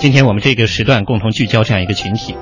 [0.00, 2.34] 今天我们这个时段共同聚焦这样一个群体，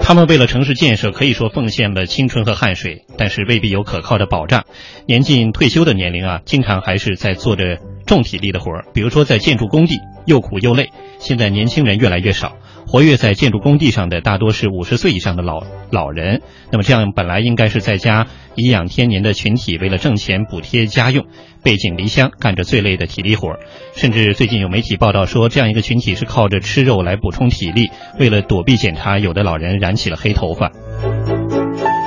[0.00, 4.64] 他们为了城市建设可以说奉献了青春和汗水，但是未必有可靠的保障。
[5.04, 10.90] 年近退休的年龄啊，经常还是在做着重体力的活儿，比如说在建筑工地，又苦又累。
[11.18, 12.52] 现在年轻人越来越少。
[12.90, 15.62] 活跃在建筑工地上的大多是五十岁以上的老
[15.92, 18.26] 老人，那么这样本来应该是在家
[18.56, 21.24] 颐养天年的群体，为了挣钱补贴家用，
[21.62, 23.60] 背井离乡干着最累的体力活，
[23.94, 30.72] 甚至最近有媒体报道说，这样一个群体是靠着吃肉来补充体力，为了躲避检查，有的老人染起了黑头发。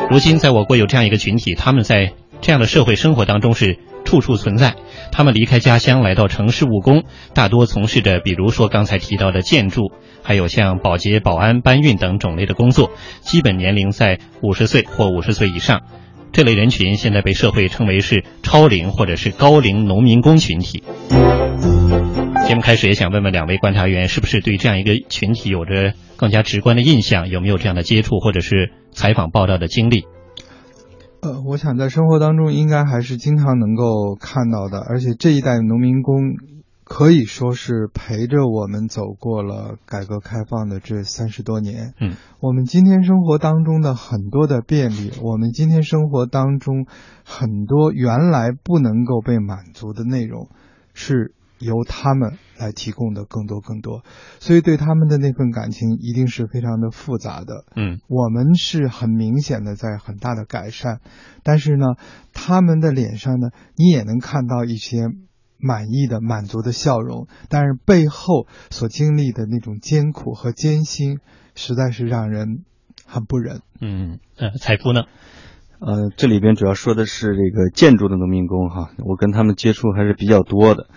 [0.09, 3.79] 如今在我国有这样一个群体，他们在这样的社会生活当中是。
[4.13, 4.75] 处处存在，
[5.11, 9.91] 他们离开家乡来到城市务工，大多从事着比如说刚才提到的建筑，
[10.21, 12.91] 还有像保洁、保安、搬运等种类的工作，
[13.21, 15.81] 基本年龄在五十岁或五十岁以上。
[16.31, 20.83] 这类人群现在被社会称为是超龄或者是高龄农民工群体。
[22.47, 27.29] 节目开始也想问问两位观察员，是不是对这样一个群体有着更加直观的印象？
[27.29, 30.05] 有没有这样的接触或者是采访报道的经历？
[31.23, 36.15] 呃，我想在生活当中应该还是经常能够看到的，而且这一代农民工
[36.83, 41.93] 可以说是陪着我们走过了改革开放的这三十多年。
[41.99, 46.85] 嗯，我们今天生活当中的很多的便利，我们今天生活当中
[47.23, 50.49] 很多原来不能够被满足的内容，
[50.93, 51.33] 是。
[51.63, 54.03] 由他们来提供的更多更多，
[54.39, 57.65] 所以对他们的那份感情一定是非常的复杂的。
[57.75, 60.99] 嗯，我们是很明显的在很大的改善，
[61.43, 61.85] 但是呢，
[62.33, 65.07] 他们的脸上呢，你也能看到一些
[65.57, 71.19] 满意的、满足的笑容，但是背后所经历的那种艰苦和艰辛，
[71.55, 72.63] 实在是让人
[73.05, 73.61] 很不忍。
[73.81, 75.03] 嗯，呃，财富呢？
[75.79, 80.87] 呃，这里边主要说的是这个建筑的农民工哈，我跟他们接触还是比较多的。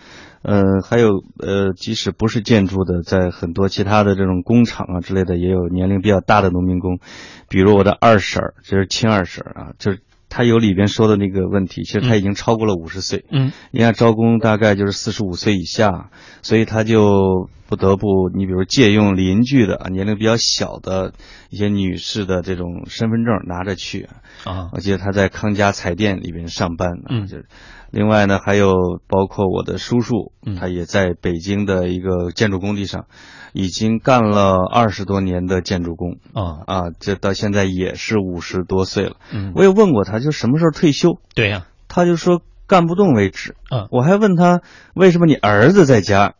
[0.47, 7.01] 呃，还有呃，即使不是建筑的，在很多其他的这种工厂啊之类的，也有年龄比较大的农民工，
[7.49, 16.11] 比如我的二婶儿，就是亲二婶儿啊，就是她有里边说的那个问题，其实她已经超过了五十岁，嗯，人家招工大概就是四十五岁以下，
[16.43, 21.13] 所以她就不得不，你比如借用邻居的啊年龄比较小的
[21.51, 24.09] 一些女士的这种身份证拿着去
[24.45, 27.47] 啊，我记得她在康佳彩电里边上班，嗯，就是。
[27.91, 33.07] 另外呢，还有包括我的叔叔，他也在北京的一个建筑工地上，
[33.53, 39.17] 已经干了二十多年的建筑工啊啊，这到现在也是五十多岁了。
[39.33, 41.19] 嗯，我也问过他，就什么时候退休？
[41.35, 43.57] 对呀，他就说干不动为止。
[43.71, 44.61] 嗯，我还问他
[44.95, 46.35] 为什么你儿子在家，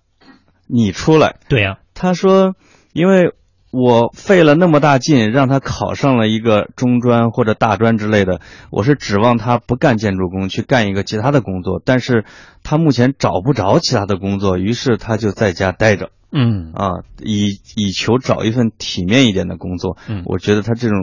[0.67, 1.37] 你出来？
[1.49, 2.55] 对呀，他说
[2.93, 3.33] 因为。
[3.77, 11.83] 我费了那么大劲让他考上了一个中专或者大专之类的，我是指望他不干建筑工，去干一个其他的工作。
[11.85, 12.25] 但是，
[12.63, 16.09] 他目前找不着其他的工作，于是他就在家待着。
[16.33, 19.99] 嗯啊，以以求找一份体面一点的工作。
[20.09, 20.99] 嗯，我觉得他这种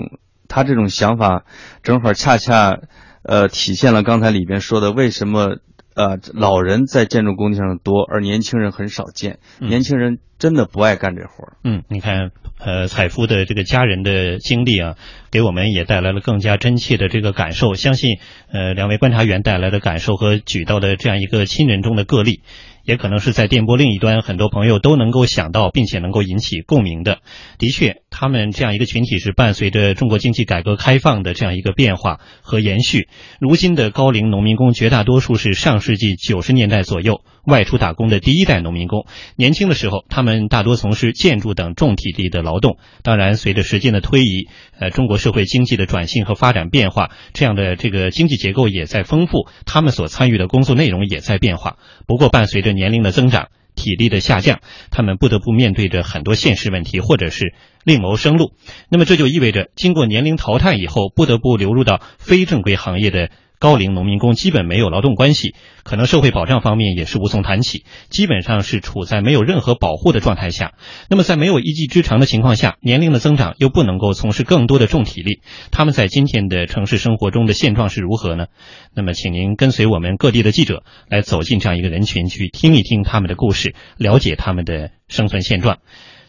[0.47, 1.43] 他这种想法，
[1.83, 2.79] 正好恰恰，
[3.21, 5.57] 呃，体现了刚才里边说的为什么。
[5.95, 9.39] 呃，老人在建筑工地上多，而年轻人很少见。
[9.59, 11.57] 年轻人真的不爱干这活儿。
[11.63, 14.95] 嗯，你看，呃，采夫的这个家人的经历啊，
[15.31, 17.73] 给我们也带来了更加真切的这个感受。
[17.75, 18.17] 相信，
[18.51, 22.41] 呃，两位观察员带来的感受和举到的这样一个亲人中的个例。
[22.83, 27.19] 也可能是在电波另一端，很多朋友都能够想到，并且能够引起共鸣的。
[27.57, 33.07] 的确，他们这样一个群体是伴随着中国经济改革开放的这样一个变化和延续。
[33.39, 39.05] 如今的高龄农民工绝大多数是上世纪九十年代左右外出打工的第一代农民工。
[39.35, 42.77] 年轻的时候，他们大多从事建筑等重体力的劳动。
[43.01, 44.47] 当然，随着时间的推移，
[44.79, 51.77] 呃，中国社会经济的转型和发展变化，这样的这个经济结构也在丰富，他们所参与的工作内容也在变化。
[52.07, 57.53] 不过，伴随着年龄的增长，体力的下降，他们不得不面对着很多现实问题，或者是
[57.83, 58.53] 另谋生路。
[58.89, 63.29] 那么这就意味着，经过年龄淘汰以后，不得不流入到非正规行业的。
[63.63, 70.73] 高龄农民工基本没有劳动关系，可能社会保障方面也是无从谈起，基本上是处在没有任何保护的状态下。
[71.09, 75.39] 那么在没有一技之长的情况下，年龄的增长又不能够从事更多的重体力，
[75.71, 78.47] 他们在今天的城市生活中的现状是如何呢？
[78.93, 85.77] 那么，请您跟随我们各地的记者来走进这样一个人群，去听一听他们的故事，了解他们的生存现状。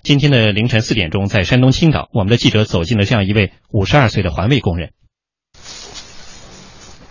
[0.04, 4.90] 今天的凌晨四点钟，在山东青岛，我们的记者走进了这样一位五十二岁的环卫工人。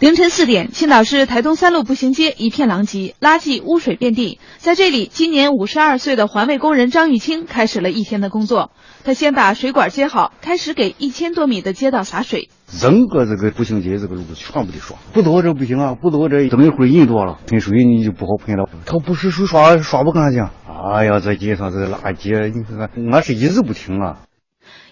[0.03, 4.37] 凌晨四点，青岛市台东三路步行街一片狼藉，垃圾污水遍地。
[4.57, 8.71] 在这里，今年五十二岁的环卫工人张玉清开始了一天的工作。
[9.05, 12.49] 他先把水管接好，开始给一千多米的街道洒水。
[12.67, 18.67] 整个这个步行街这个路全部得刷，不多这不行啊，不多这等一会儿人多了，喷水你就不好喷了。
[18.85, 20.49] 他不是水刷刷不干净。
[20.67, 24.17] 哎呀，这街上这垃圾，你看看，俺是一直不停啊。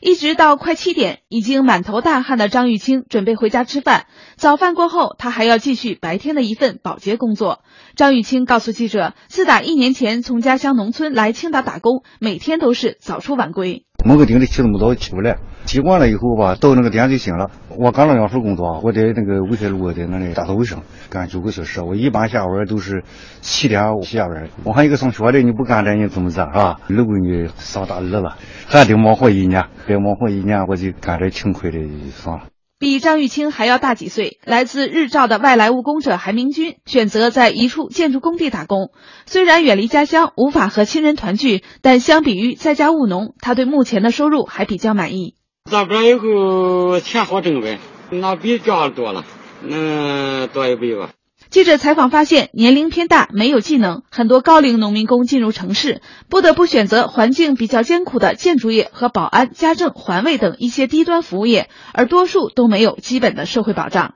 [0.01, 4.07] 一直到快七点，已经满头大汗的张玉清准备回家吃饭。
[4.35, 7.59] 早饭过后，他还要继续白天的一份保洁工作。
[7.95, 13.85] 张玉清告诉记者，自打一年前从家乡农村来青岛打工，每天都是早出晚归。
[14.03, 17.49] 某个店里起那么早起不来，习惯了以后吧，到那个点就行了。
[17.77, 21.81] 我干了两份工作，我在那个威海路在那里打扫卫生，干九个小时。
[21.81, 23.03] 我一般下班都是
[23.39, 24.49] 七点下班。
[24.63, 26.79] 我还有一个上学的，你不干这你怎么着啊？
[26.89, 28.37] 二闺女上大二了，
[28.67, 31.77] 还得忙活一年，再忙活一年，我就干这轻快的
[32.11, 32.43] 算了。
[32.77, 38.89] 比张玉清还要大几岁，来自日照的外来务工者韩明军选择在一处建筑工地打工。
[39.27, 45.35] 虽然远离家乡，无法和亲人团聚，但相比于在家务农，他对目前的收入还比较满意。
[45.69, 47.79] 上班以后钱好挣呗，
[48.09, 49.23] 那比家多了，
[49.61, 51.11] 能多一倍吧。
[51.49, 64.15] 记者采访发现，年龄偏大、没有技能，很多高龄农民工进入城市，不得不选择环境比较艰苦的建筑业和保安、家政、环卫等一些低端服务业，而多数都没有基本的社会保障。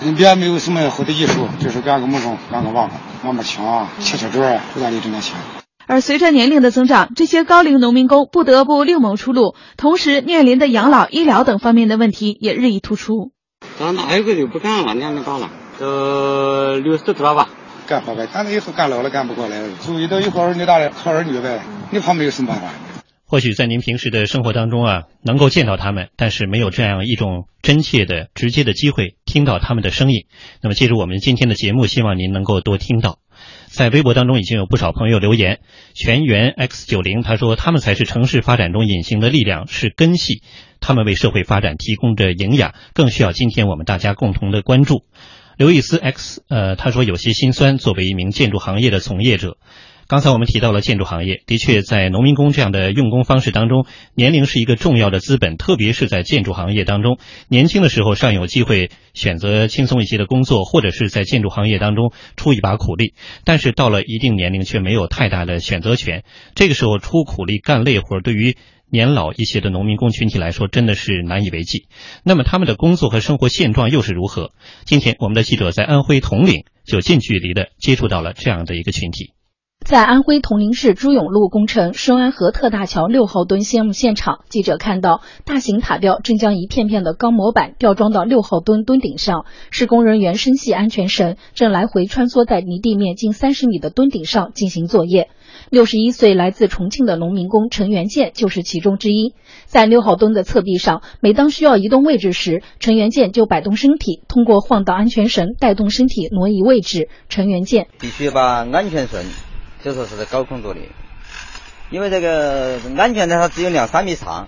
[0.00, 5.34] 人别没有什么好的艺术，就是干个木工、干个瓦工、磨磨墙、砌砌砖，不咋地挣点钱。
[5.92, 13.30] 而随着年龄的增长，这些高龄农民工不得不另谋出路，同时面临的养老、医疗等方面的问题也日益突出。
[13.78, 14.94] 咱哪一个就不干了？
[14.94, 15.50] 年龄大了。
[15.78, 17.50] 都六十多吧，
[17.86, 18.26] 干活呗。
[18.26, 21.60] 反正以后干老了干不过来，注意到以后儿女大了靠儿女呗。
[21.90, 22.68] 你旁边有什么办法？
[23.26, 30.24] 或许在您平时的生活当中啊，能够见到他们，但是没有这样一种真切的、直接的机会听到他们的声音。
[30.62, 33.18] 那么，借助我们今天的节目，希望您能够多听到。
[33.72, 35.60] 在微博当中已经有不少朋友留言，
[35.94, 40.42] 全员 X 九零他说他们才是城市发展中隐形的力量，是根系，
[40.78, 45.04] 他们为社会发展提供着营养，更需要今天我们大家共同的关注。
[45.56, 47.78] 刘易斯 X，呃，他说有些心酸。
[47.78, 49.56] 作为一名建筑行业的从业者，
[50.12, 57.16] 刚才我们提到了建筑行业，的确在农民工这样的用工方式当中，年龄是一个重要的资本，特别是在建筑行业当中，
[57.48, 63.14] 年轻的时候尚有机会选择轻松一些的工作，或者是在建筑行业当中出一把苦力。
[63.46, 66.24] 但是到了一定年龄，却没有太大的选择权。
[66.54, 68.58] 这个时候出苦力干累活，对于
[68.90, 71.86] 年老一些的农民工群体来说，真的是难以为继。
[72.22, 74.50] 那么他们的工作和生活现状又是如何？
[74.84, 79.32] 今天我们的记者在安徽铜陵就近距离的接触到了这样的一个群体。
[79.84, 95.28] 在安徽铜陵市朱永路工程顺安河特大桥六号墩项目现场，记者看到大型塔吊正将一片片的钢模板吊装到六号墩墩顶上，施工人员深系安全绳，正来回穿梭在离地面近三十米的墩顶上进行作业。
[95.68, 99.34] 六十一岁来自重庆的农民工陈元建就是其中之一。
[99.66, 107.08] 在六号墩的侧壁上，每当需要移动位置时，陈元建就摆动身体，通过晃荡安全绳带动身体挪移位置。
[107.28, 109.20] 陈元建必须把安全绳。
[109.82, 110.90] 就说是在高空作业，
[111.90, 114.46] 因为这个安全带它只有两三米长，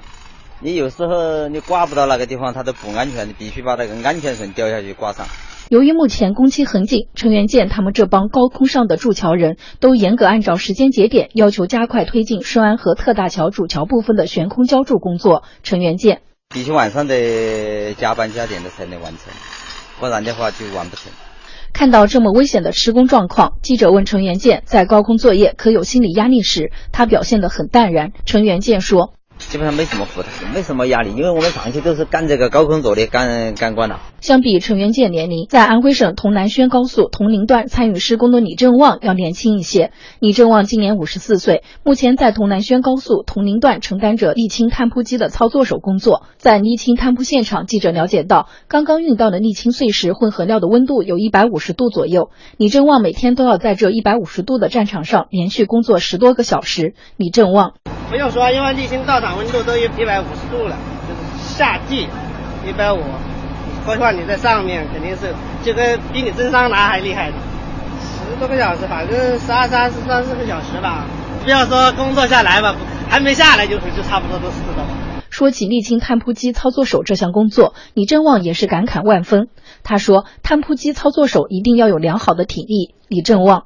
[0.61, 5.27] 你有时候你挂不到那个地方，它都不安全，你必须把那个安全绳吊下去挂上。
[5.71, 15.43] 由于目前工期很紧，陈元建他们这帮高空上的筑桥人都严格按照时间节点，要求加快推进顺安河特大桥主桥部分的悬空浇筑工作。
[15.63, 16.21] 陈元建
[16.51, 19.33] 必须晚上得加班加点的才能完成，
[19.99, 21.11] 不然的话就完不成。
[21.75, 28.13] 看到这么危险的施工状况，记者问陈元建在高空作业可有心理压力时，他表现得很淡然。
[28.25, 29.14] 陈元建说。
[29.55, 34.01] 基本上没什么负担，没什么压力，因为我们长期都是干这个高空作业干干惯了。
[34.21, 39.93] 相比陈元建年龄，在安徽省潼南宣高速铜陵段参与施工的李正旺要年轻一些。
[40.19, 46.25] 李正旺今年五十四岁，目前在潼南宣高速铜陵段承担着沥青摊铺机的操作手工作。
[46.37, 52.31] 在沥青摊铺现场，记者了解到，刚刚运到的沥青碎石混合料的温度有一百五十度左右。
[52.57, 56.95] 李正旺每天都要在这一百五十度的战场上连续工作十多个小时。
[57.17, 57.75] 李正旺。
[58.11, 60.77] 不用说，因为沥青到场温度都有一百五十度了，
[61.09, 62.09] 就是夏季
[62.67, 63.01] 一百五，
[63.87, 65.35] 何况你在上面肯定是
[65.65, 67.37] 就跟比你蒸桑拿还厉害的，
[68.01, 71.05] 十多个小时，反正十二三十三四个小时吧。
[71.43, 72.75] 不要说工作下来吧，
[73.11, 74.85] 还没下来就是就差不多都是的。
[75.31, 79.49] 说起沥青摊铺机操作手这项工作，李正旺也是感慨万分。
[79.83, 82.95] 他说，摊铺机操作手一定要有良好的体力。
[83.09, 83.65] 李正旺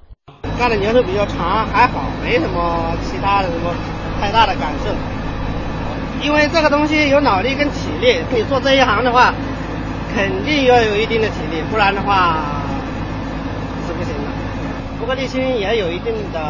[0.58, 3.74] 干的年头比较长，还好，没什么其他的什么。
[4.20, 4.90] 太大的感受，
[6.20, 9.32] 因为这个东西有脑力跟体力，你做这一行的话，
[10.14, 12.38] 肯定要有一定的体力，不然的话
[13.86, 14.28] 是不行的。
[14.98, 16.40] 不过沥青也有一定的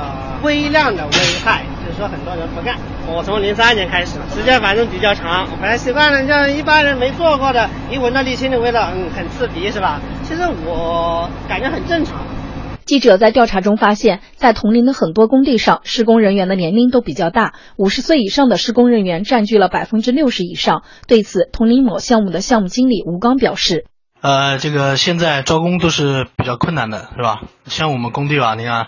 [0.42, 1.12] 微量的危
[1.44, 2.76] 害，就是说很多人不干。
[3.06, 10.00] 我从零三年开始，时间反正比较长，我本来习惯了，像一般人没做过的，一闻到沥青的味道，嗯，很刺鼻，是吧？
[10.24, 12.16] 其实我感觉很正常。
[12.88, 20.84] 记者在调查中发现，在铜陵的很多工地上，施工人员的年龄都比较大，五十岁以上的施工人员占据了百分之六十以上。
[21.06, 23.84] 对此，铜陵某项目的项目经理吴刚表示
[24.22, 27.42] ：“呃，这个现在招工都是比较困难的，是吧？
[27.66, 28.86] 像我们工地吧，你看，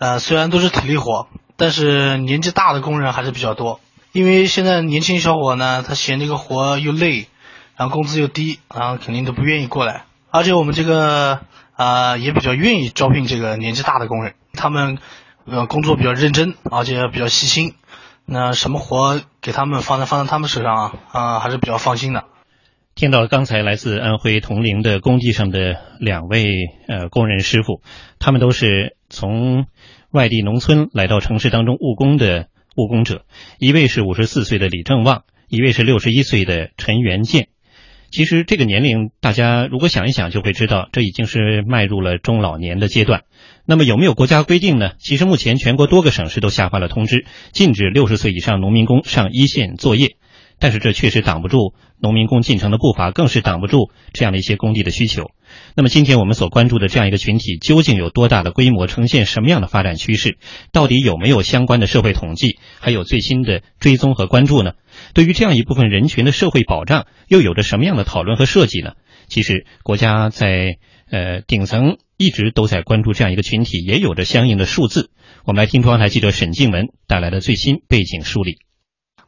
[0.00, 3.78] 呃，虽然都是体力活，但是年纪大的工人还是比较多。
[4.10, 7.28] 因为现在年轻小伙呢，他嫌这个活又累，
[7.76, 10.06] 然后工资又低，然后肯定都不愿意过来。
[10.32, 11.42] 而且我们这个。”
[11.76, 14.98] 啊，也比较愿意招聘这个年纪大的工人，他们
[15.44, 17.74] 呃工作比较认真，而且比较细心。
[18.24, 22.24] 那什么活给他们放在放在他们手上啊，啊还是比较放心的。
[22.94, 26.46] 听到刚才来自安徽铜陵的工地上的两位
[26.88, 27.82] 呃工人师傅，
[28.18, 29.66] 他们都是从
[30.10, 33.26] 外地农村来到城市当中务工的务工者，
[33.58, 37.48] 一位是五十四岁的李正旺，一位是六十一岁的陈元建。
[38.10, 43.22] 其实这个年龄，大家如果想一想，就会知道这已经是迈入了中老年的阶段。
[43.64, 44.92] 那么有没有国家规定呢？
[44.98, 50.16] 其实目前全国多个省市都下发了通知，禁止六十岁以上农民工上一线作业。
[50.58, 55.30] 但是这确实挡不住农民工进城的步伐，更是挡不住这样的一些工地的需求。
[55.74, 60.38] 那么今天我们所关注的这样一个群体，究竟有多大的规模，呈现什么样的发展趋势？
[60.72, 64.72] 到底有没有相关的社会统计，还有最新的追踪和关注呢？
[65.14, 68.92] 对于这样一部分人群的社会保障，又有着什么样的讨论和设计呢？
[69.28, 70.78] 其实国家在
[71.10, 75.10] 呃顶层一直都在关注这样一个群体，也有着相应的数字。
[75.44, 78.58] 我们来听中央台记者沈静文带来的最新背景梳理。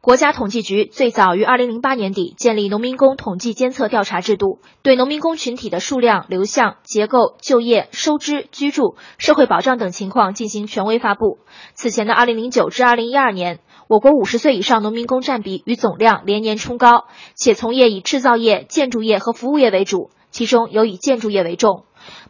[0.00, 11.40] 国家统计局最早于二零零八年底建立农民工统计监测调查制度，对农民工群体的数量、流向、结构、就业、收支、居住、社会保障等情况进行权威发布。
[11.74, 13.58] 此前的二零零九至二零一二年，
[13.88, 21.84] 我国五十岁以上农民工占比与总量连年冲高，且从业以制造业、建筑业和服务业为主，其中有以建筑业为重。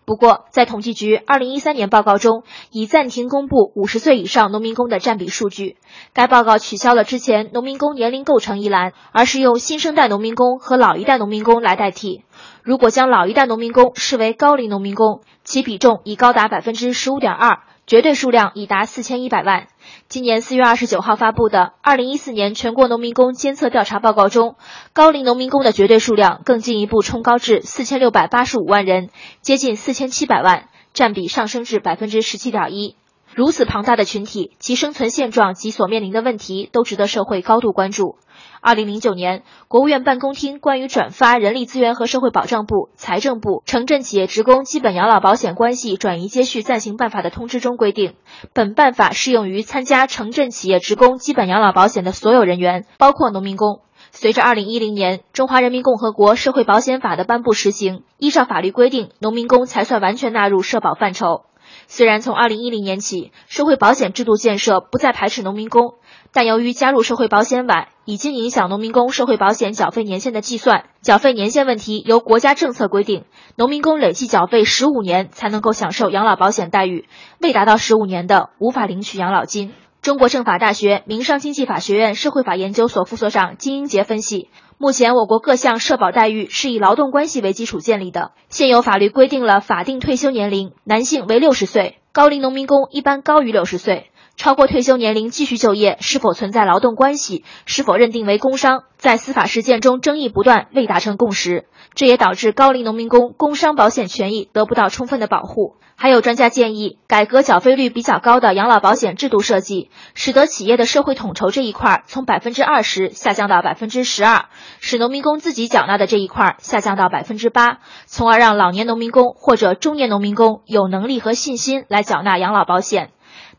[0.04, 5.76] 不过，在统计局二零一三年报告中，已暂停公布五十岁以上农民工的占比数据。
[6.12, 12.22] 该报告取消了之前农民工年龄构成一栏，而是用新生代农民工和老一代农民工来代替。
[12.62, 17.58] 如果将老一代农民工视为高龄农民工，其比重已高达百分之十五点二。
[17.88, 19.66] 绝对数量已达四千一百万。
[20.08, 24.56] 今年四月二十九号发布的《二零一四年全国农民工监测调查报告》中，
[24.92, 29.08] 高龄农民工的绝对数量更进一步冲高至四千六百八十五万人，
[29.40, 32.94] 接近四千七百万，占比上升至百分之十七点一。
[33.34, 38.16] 如此庞大的群体，其生存现状及所面临的问题都值得社会高度关注。
[38.60, 48.14] 二零零九年，国务院办公厅关于转发人力资源和社会保障部、财政部城镇企业职工基本养老保险关系转移接续暂行办法的通知中规定，
[48.52, 53.80] 本办法适用于参加城镇企业职工基本养老保险的所有人员，包括农民工。
[54.10, 61.42] 随着二零一零年《中华人民共和国社会保险法》的颁布实行，依照法律规定，农民工才算完全纳入社保范畴。
[61.90, 65.94] 虽然从二零一零年起，社会保险制度建设不再排斥农民工。
[66.32, 70.84] 但由于加入社会保险晚，已经影响农民工社会保险缴费年限的计算。
[71.00, 73.24] 缴费年限问题由国家政策规定，
[73.56, 77.08] 农民工累计缴费十五年才能够享受养老保险待遇，
[77.40, 79.72] 未达到十五年的无法领取养老金。
[80.02, 84.48] 中国政法大学民商经济法学院社会法研究所副所长金英杰分析，
[84.80, 94.08] 目前我国各项社保待遇是以劳动关系为基础建立的，现有法律规定了法定退休年龄，男性为六十岁，高龄农民工一般高于六十岁。
[94.38, 101.66] 超过退休年龄继续就业是否存在劳动关系，是否认定为工伤，在司法实践中争议不断，未达成共识。
[101.94, 105.74] 这也导致高龄农民工工伤保险权益得不到充分的保护。
[105.96, 114.44] 还有专家建议，改革缴费率比较高的养老保险制度设计，使得企业的社会统筹这一块从百分之二十下降到百分之十二，
[114.78, 123.10] 使农民工自己缴纳的这一块下降到百分之八，从而让老年农民工或者中年农民工有能力和信心来缴纳养老保险。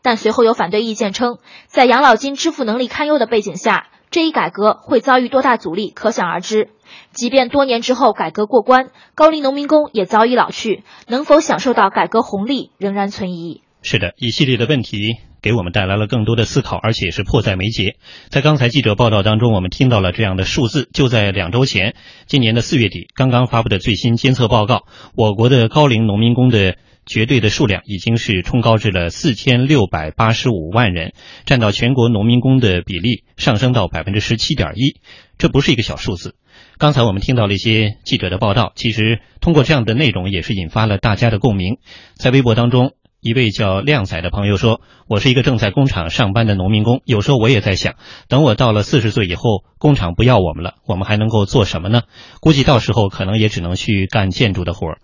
[0.02, 6.70] 但随后有反对意见称，在养老金支付能力堪忧的背景下，这一改革会遭遇多大阻力，可想而知。
[7.12, 13.62] 即便多年之后改革过关，高龄农民工也早已老去，能否享受到改革红利，仍然存疑。
[13.82, 17.96] 是的，一系列的问题给我们带来了更多的思考，而且是迫在眉睫。
[18.28, 21.94] 在刚才记者报道当中，我们听到了这样的数字：就在两周前，
[22.26, 26.76] 今年的四月底，刚刚发布的最新监测报告，我国的高龄农民工的。
[27.10, 31.12] 绝对的数量已经是冲高至了四千六百八十五万人，
[31.44, 35.00] 占到全国农民工的比例上升到百分之十七点一，
[35.36, 36.36] 这不是一个小数字。
[36.78, 41.78] 刚才我们听到了一些记者的报道，其实通过这样的内容也是引发了大家的共鸣。
[42.14, 47.96] 在微博当中，一位叫靓仔的朋友说：“我是一个正在工厂上班的农民工，有时候我也在想，
[48.28, 52.02] 等我到了四十岁以后，工厂不要我们了，我们还能够做什么呢？
[52.40, 54.98] 估计到时候可能也只能去干建筑的活儿。”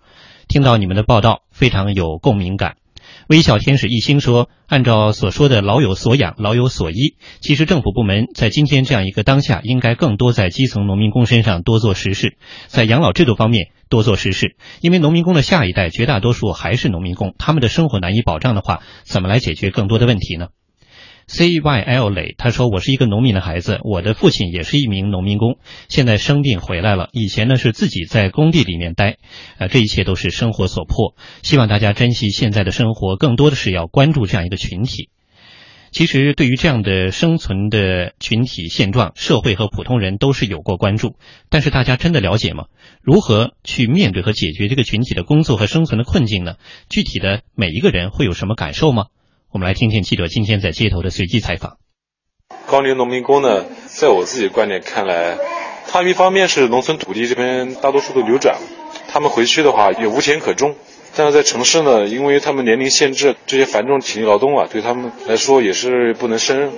[0.49, 2.77] 听到你们的报道，非常有共鸣感。
[3.29, 12.37] 微笑天使一星说：“按照所说的‘老有所养，老有所依’，其实政府部门在今天这样一个当下，应该更多在基层农民工身上多做实事，
[12.69, 14.57] 在养老制度方面多做实事。
[14.81, 20.49] 因为农民工的下一代绝大多数还是农民工，他们的生活难以保障的话，怎么来解决更多的问题呢？”
[21.29, 27.09] C Y L 磊他说：“我是一个农民的孩子，我的父亲也是一名农民工，现在生病回来了。
[27.13, 29.17] 以前呢是自己在工地里面待，
[29.59, 31.17] 呃，这一切都是生活所迫。
[31.43, 35.11] 希望大家珍惜现在的生活，更多的是要关注这样一个群体。
[35.91, 41.17] 其实对于这样的生存的群体现状，社会和普通人都是有过关注，
[41.51, 42.67] 但是大家真的了解吗？
[43.03, 46.55] 如何去面对和解决这个群体的工作和生存的困境呢？
[46.89, 49.07] 具体的每一个人会有什么感受吗？”
[49.57, 51.79] 我们来听听记者今天在街头的随机采访。
[52.67, 55.39] 高龄农民工呢，在我自己观点看来，
[55.89, 58.59] 他一方面是农村土地这边大多数都流转，
[59.09, 60.73] 他们回去的话也无田可种；
[61.17, 66.71] 但是在城市呢，因为他们年龄限制，这些繁重体力劳动啊，对他们来说也是不能胜任。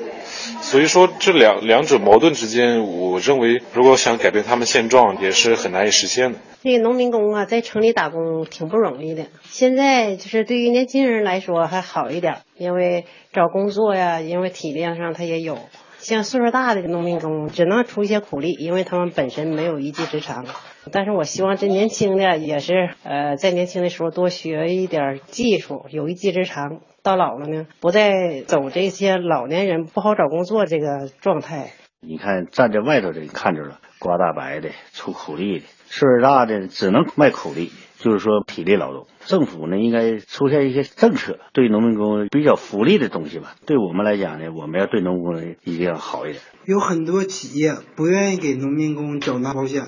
[0.69, 6.39] 所以说，这两两者矛盾之间，我认为如果想改变他们现状，也是很难以实现的。
[6.63, 9.29] 这个农民工啊，在城里打工挺不容易的。
[9.45, 15.57] 现在就是对于年轻人来说还好一点，因为找工作呀，因为体力上他也有。
[16.01, 20.45] 像岁数大的农民工，只能出一些苦力，因为他们本身没有一技之长。
[20.93, 26.81] 但是我希望这年轻的也是，呃，在年轻的时候多学一点技术，有一技之长。
[27.03, 31.73] 到老了呢，不再走这些老年人不好找工作这个状态。
[32.01, 39.07] 你看站在外头的看着了，刮大白的，出苦力的，岁数大的只能卖苦力，就是说体力劳动。
[39.21, 43.57] 政府呢，应该出现一些政策，对农民工比较福利的东西吧。
[43.67, 46.43] 对我们来讲呢，我们要对农民工一定要好一点。
[46.67, 49.83] 有很多企业不愿意给农民工缴纳保险，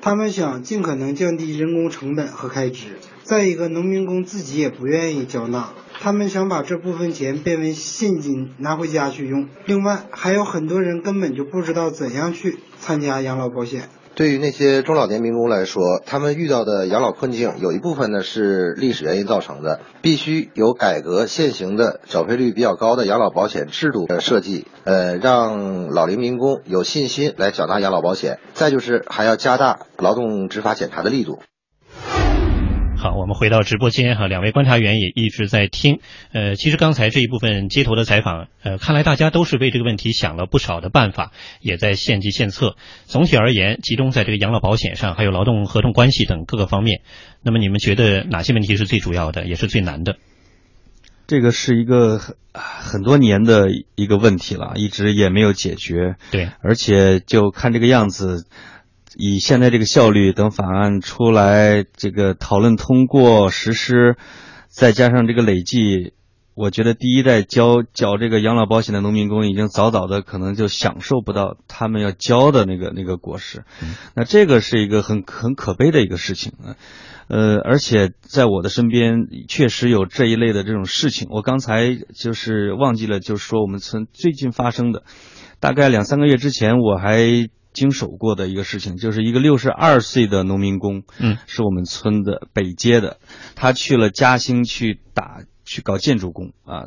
[0.00, 2.98] 他们想尽可能降低人工成本和开支。
[3.22, 5.70] 再一个，农民工自己也不愿意交纳。
[6.00, 9.48] 他们想把这部分钱变为现金拿回家去用。
[9.66, 13.90] 另外，还有很多人根本就不知道怎样去参加养老保险。
[14.18, 28.40] 对于那些中老年民工来说，他们遇到的养老困境有一部分呢是历史原因造成的，必须有改革现行的缴费率比较高的养老保险制度的设计，呃，让老龄民工有信心来缴纳养老保险。
[28.54, 31.38] 再就是还要加大劳动执法检查的力度。
[33.00, 36.00] 好，我们回到直播间哈，两位观察员也一直在听。
[36.32, 41.30] 呃，其实刚才这一部分街头的采访，呃，看来大家都是为这个问题想了不少的办法，
[41.60, 42.74] 也在献计献策。
[43.04, 47.02] 总体而言，集中在这个养老保险上，还有劳动合同关系等各个方面。
[47.40, 50.16] 那么你们觉得哪些问题是最主要的，也是最难的？
[51.28, 56.16] 这个是一个很很多年的一个问题了，一直也没有解决。
[56.32, 58.44] 对，而且就看这个样子。
[59.16, 64.16] 以现在这个效率，等法案出来，这个讨论通过实施，
[64.68, 66.12] 再加上这个累计，
[66.54, 73.64] 我觉得第一代交缴这个养老保险的农民工已经早早的可能就享受不到他们要交的那个那个果实，
[74.14, 76.76] 那这个是一个很很可悲的一个事情啊，
[77.28, 85.02] 呃，而且在我的身边确实有这一类的这种事情，我刚才就是忘记了，就是说我们村最近发生的，
[85.60, 87.48] 大概两三个月之前我还。
[87.72, 93.18] 经手过的一个事情，就是一个六十二岁的农民工，嗯，是我们村的北街的，
[93.54, 96.86] 他去了嘉兴去打去搞建筑工啊，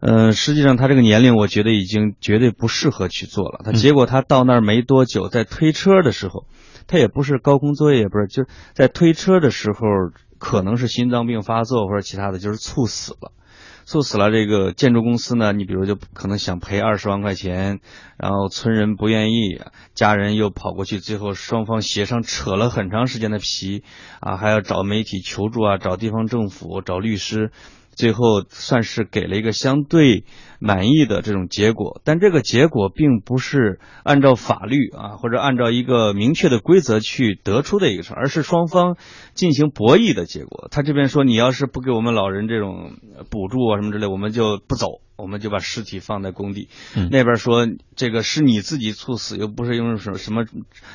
[0.00, 3.60] 嗯，实际上他这个年龄，我觉得已经绝对不适合去做了。
[3.64, 6.46] 他结果他到那儿没多久，在推车的时候，
[6.86, 9.78] 他也不是高空作业，也不是，就是在推车的时候，
[10.38, 13.32] 可能是心脏病发作或者其他的，就是猝死了。
[13.86, 17.80] 猝死了，这个建筑公司呢，你比如就可能想赔二十万块钱，
[18.16, 19.60] 然后村人不愿意，
[19.94, 23.82] 家人又跑过去，最后双方协商扯了很长时间的皮，
[24.20, 27.50] 啊，还要找媒体求助啊，找地方政府，找律师。
[27.96, 30.24] 最后算是给了一个相对
[30.58, 38.96] 满意的这种结果，但这个结果并不是按照法律啊或者按照一个明确的规则去得出的一个事，而是双方
[39.34, 40.68] 进行博弈的结果。
[40.70, 42.92] 他这边说，你要是不给我们老人这种
[43.30, 46.68] 补助啊什么之类，我们就不走，我们就把尸体放在工地。
[47.10, 50.44] 那边说，这个是你自己猝死，又不是因为什什么，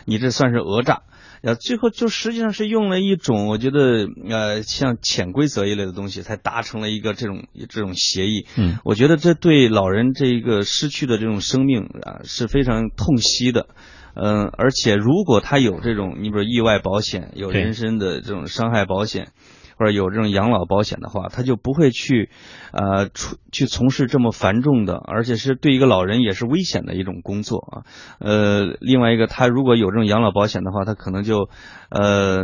[0.06, 1.04] 你这算是讹诈。
[1.42, 8.46] 呃，最后就实际上是用了一种我觉得呃像潜规则一类的东西，才达成了一个这种这种协议。
[8.58, 13.68] 嗯，我觉得这对老人这一个失去的这种生命啊是非常痛惜的。
[14.16, 19.32] 嗯，而且如果他有这种，你比如意外保险，有人身的这种伤害保险，
[19.80, 22.30] 或者有这种养老保险的话，他就不会去，
[22.74, 27.74] 呃，出去从事这么繁重的，而且是对一个老人也是危险的一种工作啊。
[28.20, 31.50] 呃，另外一个，他如果有这种养老保险的话，他可能就，
[31.90, 32.44] 呃，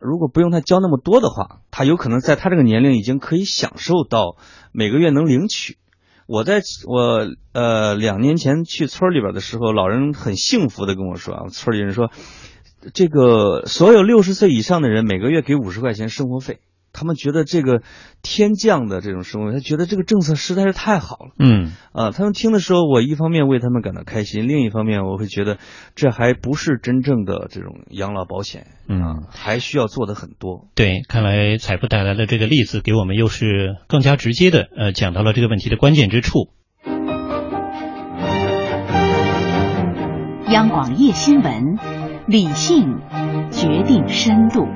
[0.00, 4.36] 如果不用他交那么多的话，他有可能在他这个年龄已经可以享受到
[4.72, 5.76] 每个月能领取。
[6.26, 12.10] 我在我呃两年前去村里边的时候，老人很幸福的跟我说啊，村里人说，
[12.94, 16.60] 这个所有六十岁以上的人每个月给五十块钱生活费，
[16.92, 17.82] 他们觉得这个
[18.22, 21.30] 天降的这种生活，他觉得这个政策实在是太好了。
[21.38, 25.58] 嗯啊，他们听的时候，我一方面为他们感到开心，另一方面我会觉得
[25.94, 30.68] 这还不是真正的这种养老保险，嗯，还需要做的很多。
[30.74, 36.50] 对，看来财富带来的这个例子，给我们又是更加直接的呃讲到了这个问题的关键之处。
[40.50, 41.78] 央广夜新闻，
[42.26, 42.98] 理性
[43.52, 44.66] 决定深度。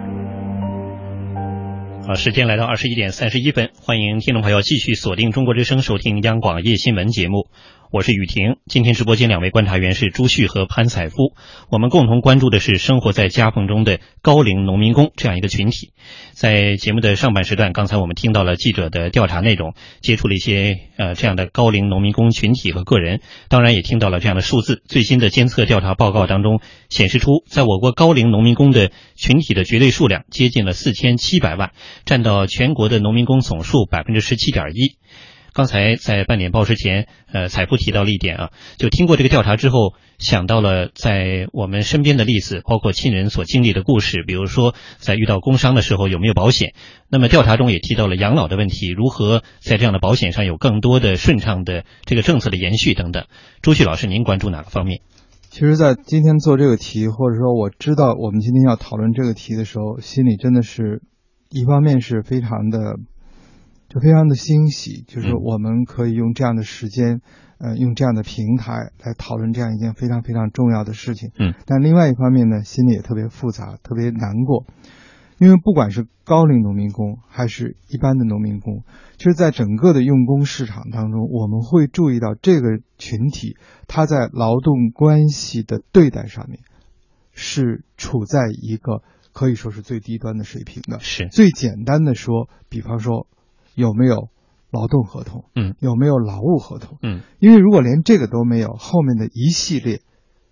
[2.06, 7.48] 啊，时间来到二十一点三十一分，欢迎听众朋友继续锁定中国之声，收听央广夜新闻节目。
[7.94, 11.32] 我是雨婷，今天直播间两位观察员是朱旭和潘采夫，
[11.70, 15.92] 我们共同关注的是生活在夹缝中的高龄农民工这样一个群体。
[16.32, 24.82] 在节目的上半时段，刚才我们听到了记者的调查内容，接触了一些呃这样的高龄农民工群体和个人，当然也听到了这样的数字。
[24.88, 31.70] 最新的监测调查报告当中显示出，在我国高龄农民工的群体的绝对数量接近了四千七百万，
[32.04, 34.98] 占到全国的农民工总数百分之十七点一。
[35.54, 46.74] 刚才在半点报之前，呃，采夫提到了一点啊，就听过这个调查之后，想到了在我们身边的例子，包括亲人所经历的故事，比如说在遇到工伤的时候有没有保险。
[47.08, 53.26] 那么调查中也提到了养老的问题，如何在这样的保险上有更多的顺畅的这个政策的延续等等。
[53.62, 55.02] 朱旭老师，您关注哪个方面？
[55.50, 61.00] 其实，在今天做这个题，或者说我知道我们今天要讨论这个题的时候，心里真的是
[61.48, 62.96] 一方面是非常的。
[63.94, 67.20] 就非常的欣喜，就是我们可以用这样的时间，
[67.58, 71.30] 呃，用这样的平台来讨论这样一件非常非常重要的事情。
[71.38, 74.66] 嗯，但另外一方面呢，心里也特别复杂，特别难过，
[75.38, 78.82] 因为不管是高龄农民工还是一般的农民工，
[79.16, 86.58] 其实，在整个的用工市场当中，我们会注意到这个群体他在劳动关系的对待上面
[87.32, 90.98] 是处在一个可以说是最低端的水平的。
[90.98, 93.28] 是最简单的说，比方说。
[93.74, 94.28] 有没有
[94.70, 95.44] 劳动合同？
[95.54, 96.98] 嗯，有没有劳务合同？
[97.02, 100.00] 嗯，因为如果连这个都没有，后面的一系列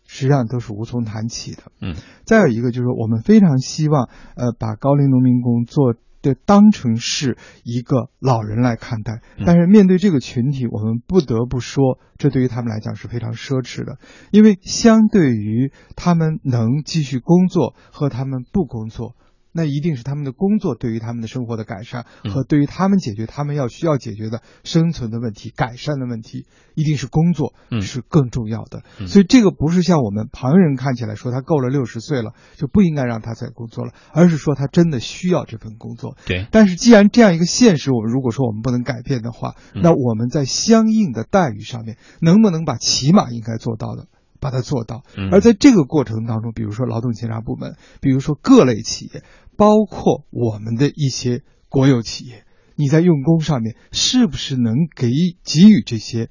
[0.07, 1.73] 实际上都是无从谈起的。
[1.81, 13.99] 嗯，再有一个就是我们非常希望，呃，把高龄农民工做的当成是一个老人来看待，但是面对这个群体，我们不得不说，这对于他们来讲是非常奢侈的，
[14.31, 19.17] 因为相对于他们能继续工作和他们不工作。
[19.53, 28.83] 那一定是他们的工作对于他们的生活的改善和对于他们解决他们要需要解决的生存的问题、改善的问题，一定是工作是更重要的。
[29.07, 36.17] 所以这个不是像我们旁人看起来说他够了六十岁了就不应该让他再工作了，而是说他真的需要这份工作。
[36.27, 36.47] 对。
[36.51, 44.07] 但是既然这样一个现实，我们如果说我们不能改变的话，那我们在相应的待遇上面能不能把起码应该做到的？
[44.43, 49.23] 把它做到，而在这个过程当中，比如说劳动检查部门，比如说各类企业，
[49.57, 55.07] 包括我们的一些国有企业，你在用工上面是不是能给
[55.45, 56.29] 给予这些，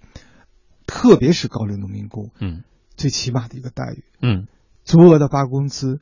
[0.86, 2.63] 特别是高龄农民工，嗯，
[2.97, 4.47] 最起码的一个待遇，嗯，
[4.84, 6.02] 足额的发工资，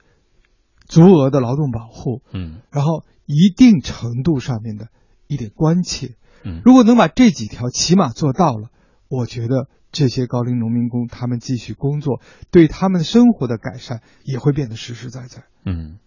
[0.87, 4.87] 足额的劳动保护，嗯，然后一定程度上面的
[5.27, 8.71] 一点关切，嗯，如果能把这几条起码做到了，
[9.09, 9.67] 我觉得。
[9.91, 15.45] 这些高龄农民工，他们继续工作，对他们生活的改善也会变得实实在在。
[15.65, 15.97] 嗯，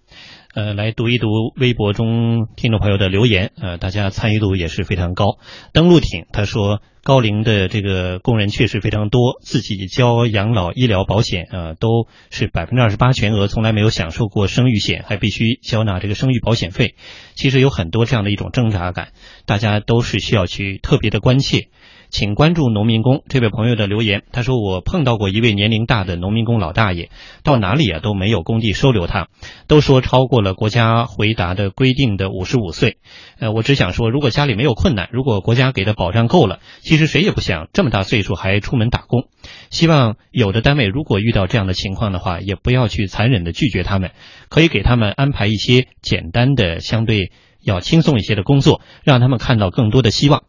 [0.54, 5.36] 呃，来读一读微博中听众朋友的留言，呃，大家参与度也是非常高。
[5.72, 16.94] 登陆艇他说，高龄的这个工人确实非常多，自己交养老医疗保险，呃，都是百分之二十八全额，从来没有享受过生育险，还必须交纳这个生育保险费。
[17.34, 19.08] 其实有很多这样的一种挣扎感，
[19.44, 21.66] 大家都是需要去特别的关切。
[22.12, 24.22] 请关注农民工这位朋友的留言。
[24.32, 27.08] 他说：“我碰到过一位年龄大的农民工老大爷，
[27.42, 29.28] 到哪里啊都没有工地收留他，
[29.66, 32.98] 都说超过了国家回答的规定的五十五岁。
[33.38, 39.28] 呃，我只想说，如果家里没有困难，如果国家给的保障够了，其实谁也不想这么大岁数还出门打工。
[39.70, 44.10] 希望有的单位如果遇到这样的情况的话，也不要去残忍的拒绝他们，
[44.50, 47.32] 可以给他们安排一些简单的、相对
[47.64, 50.42] 要轻松一些的工作，让他们看到更多的希望。”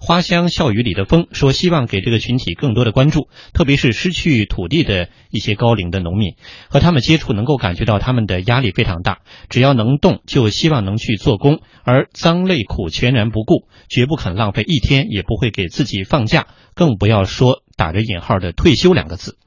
[0.00, 6.34] 花香笑语里的风说，希望给这个群体更多的关注，特别是失去土地的一些高龄的农民，
[6.68, 19.38] 和他们接触能够感觉到他们的压力非常大，只要能动就希望能去做工，而脏累苦全然不顾，绝不肯浪费一天，也不会给自己放假，更不要说打着引号的退休两个字。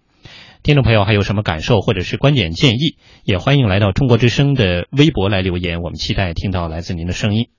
[0.62, 7.59] 听众朋友还有什么感受或者是观点建议，也欢迎来到中国之声的微博来留言，我们期待听到来自您的声音。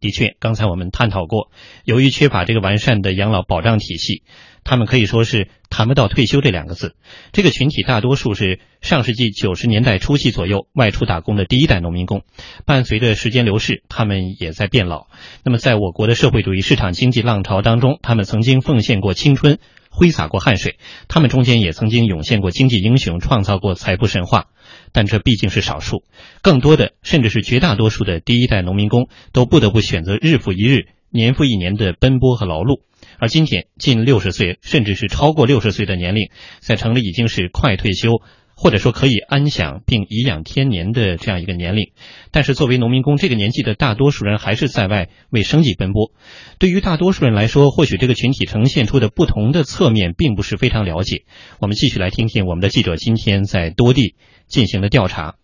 [0.00, 1.50] 的确，刚才我们探讨过，
[1.84, 4.22] 由于缺乏这个完善的养老保障体系，
[4.64, 6.96] 他们可以说是谈不到退休这两个字。
[7.32, 12.22] 这个群体大多数是上世纪九十年代初期左右外出打工的第一代农民工，
[12.64, 15.06] 伴随着时间流逝，他们也在变老。
[15.44, 19.58] 那么，在我国的社会主义市场经济浪潮当中，他们曾经奉献过青春。
[19.90, 24.46] 挥洒过汗水，他们中间也曾经涌现过经济英雄，创造过财富神话，
[24.92, 26.04] 但这毕竟是少数，
[26.40, 32.80] 更多的甚至是绝大多数的第一代农民工都不得不选择日复一日、年复一年的奔波和劳碌，
[33.18, 38.22] 而今天近六十岁甚至是超过六十岁的年龄，在城里已经是快退休。
[38.62, 41.92] 或者说可以安享并颐养天年的这样一个年龄，
[42.30, 46.12] 但是作为农民工这个年纪的大多数人还是在外为生计奔波。
[46.58, 51.24] 对于大多数人来说，或许这个群体呈现出的不同的侧面并不是非常了解。
[51.58, 54.14] 我们继续来听听我们的记者今天在多地
[54.46, 55.36] 进行的调查。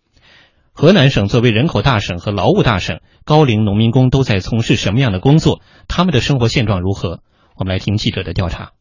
[0.75, 5.63] 河南省作为人口大省和劳务大省，高龄农民工都在从事什么样的工作？
[5.89, 7.23] 他们的生活现状如何？
[7.57, 8.73] 我们来听记者的调查。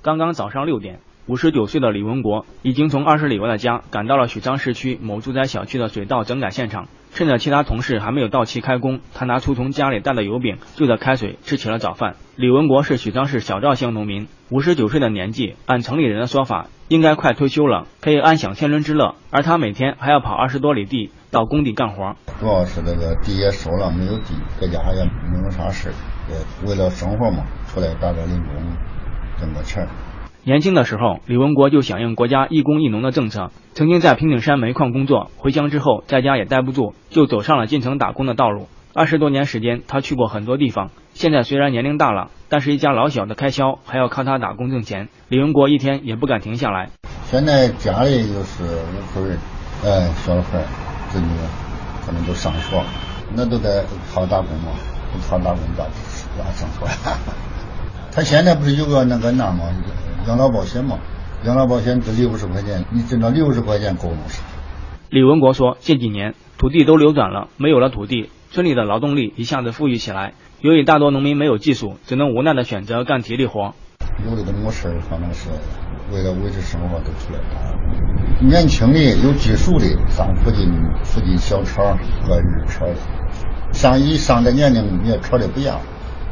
[0.00, 1.00] 刚刚早上六点。
[1.26, 6.86] 五十九岁的李文国已经从二十里外的家赶到了许昌市区某住宅小区的水稻整改现场。
[7.14, 12.16] 趁着其他同事还没有到齐开工，他拿出从家里带的油饼，就着开水吃起了早饭。
[12.36, 19.14] 李文国是许昌市小赵乡农民，五十九岁的年纪，按城里人的说法，应该快退休了，可以安享天伦之乐。
[19.30, 22.16] 而他每天还要跑二十多里地到工地干活。
[22.38, 25.92] 主要是这个地也收了，没有地，在家也没有啥事，
[26.28, 28.54] 也为了生活嘛，出来打点零工，
[29.38, 29.86] 挣个钱。
[30.46, 35.30] 年轻的时候，李文国就响应国家一工一农的政策，曾经在平顶山煤矿工作。
[35.38, 38.68] 回乡之后，在家也待不住，就走上了进城打工的道路。
[38.92, 40.90] 二十多年时间，他去过很多地方。
[41.14, 45.08] 现在虽然年龄大了，但是一家老小的开销还要靠他打工挣钱。
[45.28, 46.90] 李文国一天也不敢停下来。
[47.24, 49.38] 现在家里就是五口人，
[49.82, 50.62] 哎，小孩
[51.08, 51.26] 子女
[52.04, 52.82] 可能都上学，
[53.34, 54.72] 那都得靠打工嘛，
[55.10, 55.84] 不靠打工咋
[56.36, 56.86] 咋生活？
[58.12, 59.64] 他现在不是有个那个那吗？
[60.26, 60.98] 养老保险嘛，
[61.44, 64.40] 养老保险这六十块钱，你挣到六十块钱够了是。
[65.10, 70.32] 李文国说，近几年土地都流转了，没有了土地，村里的劳动力一下子富裕起来。
[70.60, 73.74] 由于大多农民没有技术，只能无奈的选择干体力活。
[74.24, 75.50] 有的都没事反正是
[76.10, 78.48] 为了维持生活都出来干。
[78.48, 82.96] 年轻的有技术的上附近附近小厂和日厂的，
[83.72, 85.76] 上一上的年龄也车的不一样，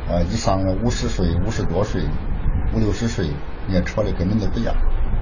[0.09, 2.01] 啊，一上五十岁、五十多岁、
[2.75, 3.27] 五六十岁。
[3.66, 4.72] 你车的根本就不要，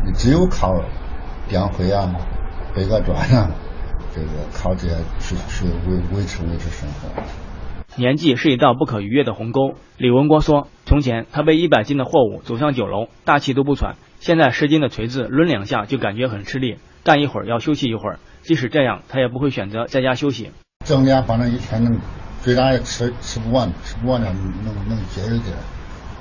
[0.04, 0.82] 你只有靠
[1.48, 2.14] 点灰啊、
[2.74, 3.50] 背个砖啊，
[4.14, 7.22] 这个靠这些去去维维持维持生活。
[7.96, 9.74] 年纪是一道不可逾越的鸿沟。
[9.98, 18.20] 李文国说：“从前他背一百斤的货物走上酒楼，大气都不喘；现在十斤的锤子抡两下就感觉很吃力，干一会儿要休息一会儿。
[18.42, 20.52] 即使这样，他也不会选择在家休息。
[20.86, 21.98] 挣点，反正一天能
[22.40, 25.56] 最大也吃吃不完，吃不完的能能节约点。”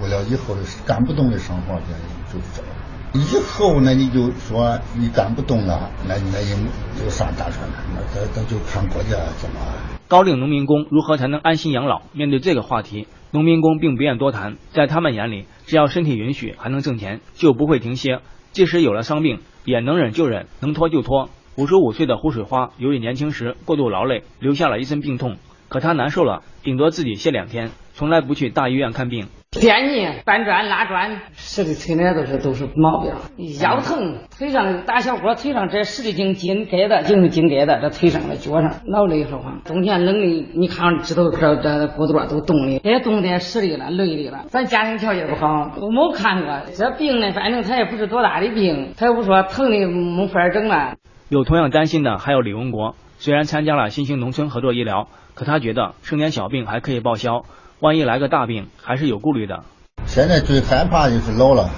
[0.02, 2.72] 为了以后的干不动的生活，这就是这样。
[3.14, 6.58] 以后呢，你就说你干不动了，那那有
[7.04, 7.76] 有啥打算呢？
[7.96, 9.60] 那这这就看国家怎么。
[10.08, 12.02] 高龄农民工如何才能安心养老？
[12.14, 14.58] 面对这个话题，农民工并不愿多谈。
[14.72, 18.20] 在他们眼里，只要身体允许，还能挣钱，就不会停歇。
[18.52, 21.30] 即使有了伤病，也能忍就忍，能拖就拖。
[21.56, 25.38] 五十五岁的胡水花，由于年轻时过度劳累，留下了一身病痛。
[25.68, 29.28] 可他难受了，顶多自己歇两天，从来不去大医院看病。
[29.52, 39.56] 电泥搬砖拉砖，使的腿呢都是都是毛病，腰疼，腿上大小伙腿上这使的劲筋疙瘩，就是筋疙瘩，这腿上的脚上老累说话。
[39.66, 44.46] 冬天冷的，你看指头这这骨头都冻的，这冬天使力了，累的了。
[44.50, 50.98] 咱家庭条件不好，我没看过这病呢，反正他也不是多大的病，他又不说疼的没法整了。
[51.28, 57.42] 有同样担心的还有李文国，虽然参加了新型农村合作医疗，可他觉得生点小病还可以报销。
[57.82, 59.63] 万一来个大病，还是有顾虑的。
[60.06, 61.70] 现在最害怕就是老了，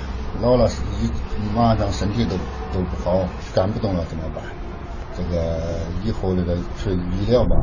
[0.41, 0.67] 老了
[0.99, 2.35] 一马上身体都
[2.73, 4.43] 都不好，干不动了怎么办？
[5.15, 7.55] 这个以后这个是医疗吧，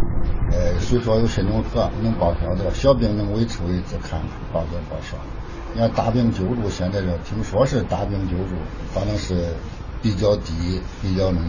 [0.52, 4.20] 呃，虽说有新农合能报销的，小病能维持维持，看
[4.52, 5.16] 报销报销。
[5.74, 8.54] 你看大病救助，现在这听说是大病救助，
[8.92, 9.48] 反正是
[10.00, 11.40] 比较低，比较那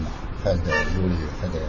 [0.42, 1.60] 还得有的，还得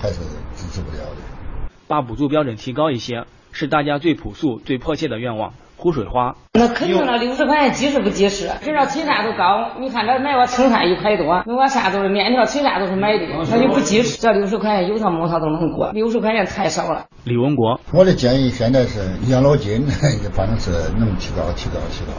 [0.00, 0.20] 还是
[0.54, 1.68] 支持不了的。
[1.86, 3.26] 把补助标准提高一些。
[3.58, 5.54] 是大家最朴素、最迫切的愿望。
[5.78, 6.34] 湖水花。
[6.52, 8.50] 那肯定了，六十块钱及时不及时？
[8.60, 14.20] 至少催沙都高，你看这卖我青菜一块多，卖我啥都是面条、催沙都是买的，那就不及时。
[14.20, 17.06] 这六十块钱有他没他都能过，六十块钱太少了。
[17.24, 19.86] 李文国，我的建议现在是养老金，
[20.36, 22.12] 反正是能提高、提高、提高。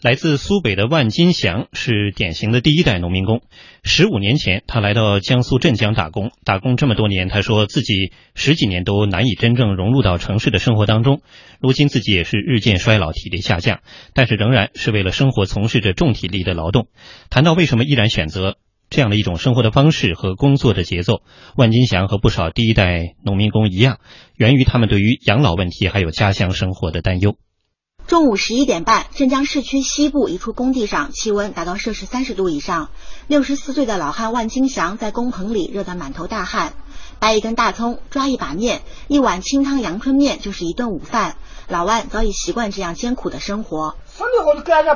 [0.00, 3.42] 来自苏北的万金祥是典型的第一代农民工。
[3.82, 11.20] 十五年前，他来到江苏镇江打工，打工这么多年，他说自己十几年都难以真正融入到城市的生活当中。
[11.60, 13.80] 如今自己也是日渐衰老，体力下降，
[14.14, 16.86] 但是仍然是为了生活从事着重体力的劳动。
[17.28, 18.56] 谈到为什么依然选择
[18.90, 21.22] 这样的一种生活的方式和工作的节奏，
[21.56, 23.98] 万金祥和不少第一代农民工一样，
[24.36, 27.34] 源于他们对于养老问题还有家乡生活的担忧。
[28.08, 32.88] 中午十一点半，镇江市区西部一处工地上，气温达到摄氏三十度以上。
[33.26, 36.72] 六十四岁的老汉万金祥在工棚里热得满头大汗，
[37.20, 41.36] 掰一根大葱，抓一把面，一碗清汤阳春面就是一顿午饭。
[41.68, 43.94] 老万早已习惯这样艰苦的生活。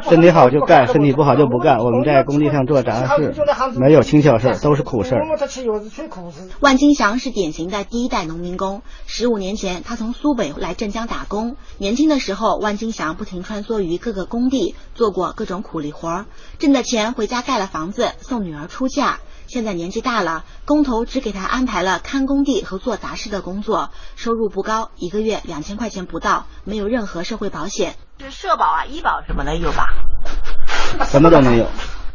[0.09, 1.79] 身体好就干，身体不好就不干。
[1.79, 3.35] 我们在工地上做杂事，
[3.79, 5.15] 没有轻巧事，都是苦事。
[6.61, 8.83] 万金祥是典型的第一代农民工。
[9.07, 11.57] 十五年前，他从苏北来镇江打工。
[11.77, 16.25] 年轻的时候，万金祥不停穿梭于各个工地，做过各种苦力活，
[16.59, 19.21] 挣的钱回家盖了房子，送女儿出嫁。
[19.53, 29.89] 现在年纪大了，工头只给他安排了看工地和做杂事的工作，收入不高，一个月两千块钱不到，没有任何社会保险，是社保啊、医保什么的有吧？
[31.05, 31.67] 什么都没有。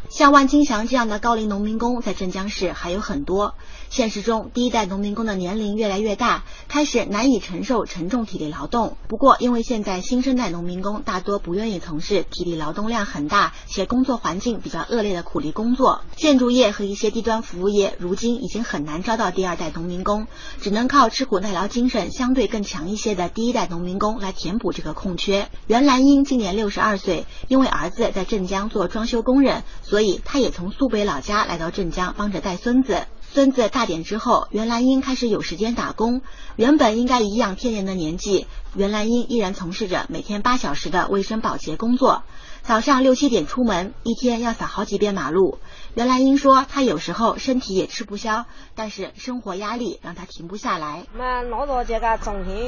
[0.10, 3.54] 像万金祥这样的高龄农民工在镇江市还有很多。
[3.90, 8.98] 现实中，第一代农民工的年龄越来越大，开始难以承受沉重体力劳动。
[9.08, 20.28] 不过，因为现在新生代农民工大多不愿意从事体力劳动量很大且工作环境比较恶劣的苦力工作，建筑业和一些低端服务业如今已经很难招到第二代农民工，
[20.62, 25.50] 只能靠吃苦耐劳精神相对更强一些的第一代农民工来填补这个空缺。
[25.66, 33.08] 袁兰英今年六十二岁，因为儿子在镇江做装修工人，所以她也从苏北老家来到镇江帮着带孙子。
[33.34, 36.22] 孙子大点之后，袁兰英开始有时间打工。
[36.56, 42.24] 原本应该颐养天年的年纪，袁兰英依然从事着每天八小时的卫生保洁工作。
[42.64, 45.60] 早上六七点出门，一天要扫好几遍马路。
[45.98, 51.06] 袁兰英说，她有时候身体也吃不消，但是生活压力让她停不下来。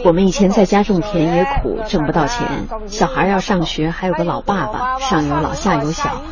[0.03, 6.23] 我们以前在家种田也苦，挣不到钱，小孩要上学，还有个老爸爸，上有老下有小。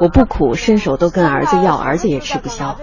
[0.00, 2.78] 我不苦，伸手都跟儿子要，儿子也吃不消。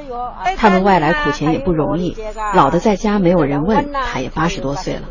[0.55, 2.15] 他们外来苦钱也不容易，
[2.53, 5.01] 老的在家没有人问，他也八十多岁了。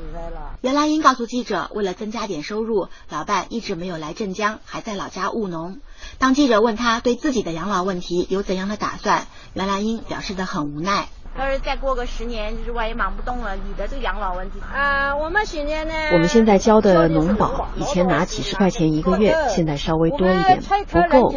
[0.66, 5.78] 袁兰英告诉记者，为了增加点收入，老伴一直没有来镇江，还在老家务农。
[6.18, 11.06] 当记者问他对自己的养老问题有怎样的打算，袁兰英表示的很无奈。
[11.38, 21.32] 要是再过个十年，就是万一忙不动了，你的这个养老问题啊，我们现在呢，我们现在交的农保，以前拿几十块钱一个月，现在稍微多一点，不够，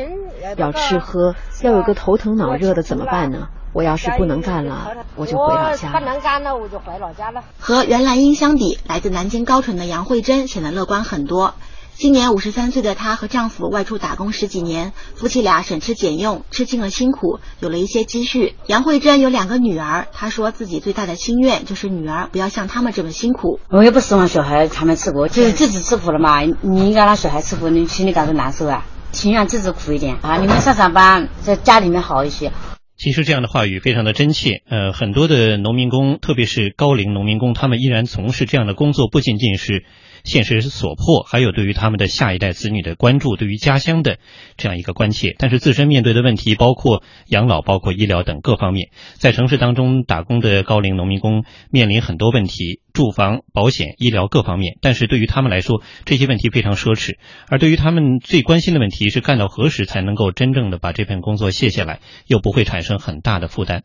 [0.58, 3.50] 要吃喝，要有个头疼脑热的怎么办呢？
[3.74, 5.92] 我要是不能干了，我就回老家。
[5.92, 7.44] 不能干了，我就回老家了。
[7.60, 11.54] 和袁兰英相比，来自南京高淳的杨慧珍显得乐观很多。
[11.96, 18.56] 今年五十三岁的她和丈夫外出打工十几年，夫妻俩省吃俭用，吃尽了辛苦，有了一些积蓄。
[18.68, 23.60] 杨慧珍有两个女儿，她说自己最大的心愿就是女儿不要像他们这么辛苦。
[23.70, 28.86] 我也不希望小孩他们吃苦，就是自己吃苦了嘛，你应该让小孩吃苦，你心里感到难受啊。
[29.12, 32.54] 情愿自己苦一点啊，你们上上班，在家里面好一些。
[33.00, 39.86] 其实这样的话语非常的真切，呃，很多的农民工，特别是高龄农民工，他们依然从事这样的工作，不仅仅是
[40.24, 44.18] 现实所迫，还有对于他们的下一代子女的关注，对于家乡的
[44.58, 45.36] 这样一个关切。
[45.38, 54.78] 但是自身面对的问题，包括养老、包括医疗等各方面，在城市当中打工的高龄农民工面临很多问题，住房、保险、医疗各方面。
[54.82, 63.84] 但是对于他们来说，这些问题非常奢侈，而对于他们最关心的问题是干到何时才能够真正的把这份工作卸下来，又不会产生很大的负担。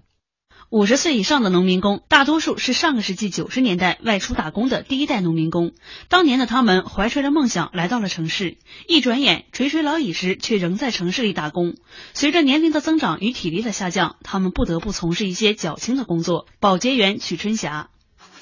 [0.75, 5.71] 五十岁以上的农民工，大多数是上个世纪九十年代外出打工的第一代农民工。
[6.09, 8.57] 当年的他们怀揣着梦想来到了城市，
[8.89, 11.77] 一转眼垂垂老矣时，却仍在城市里打工。
[12.13, 16.47] 随着年龄的增长与体力的下降，他们不得不从事一些较轻的工作。
[16.59, 17.91] 保洁员曲春霞。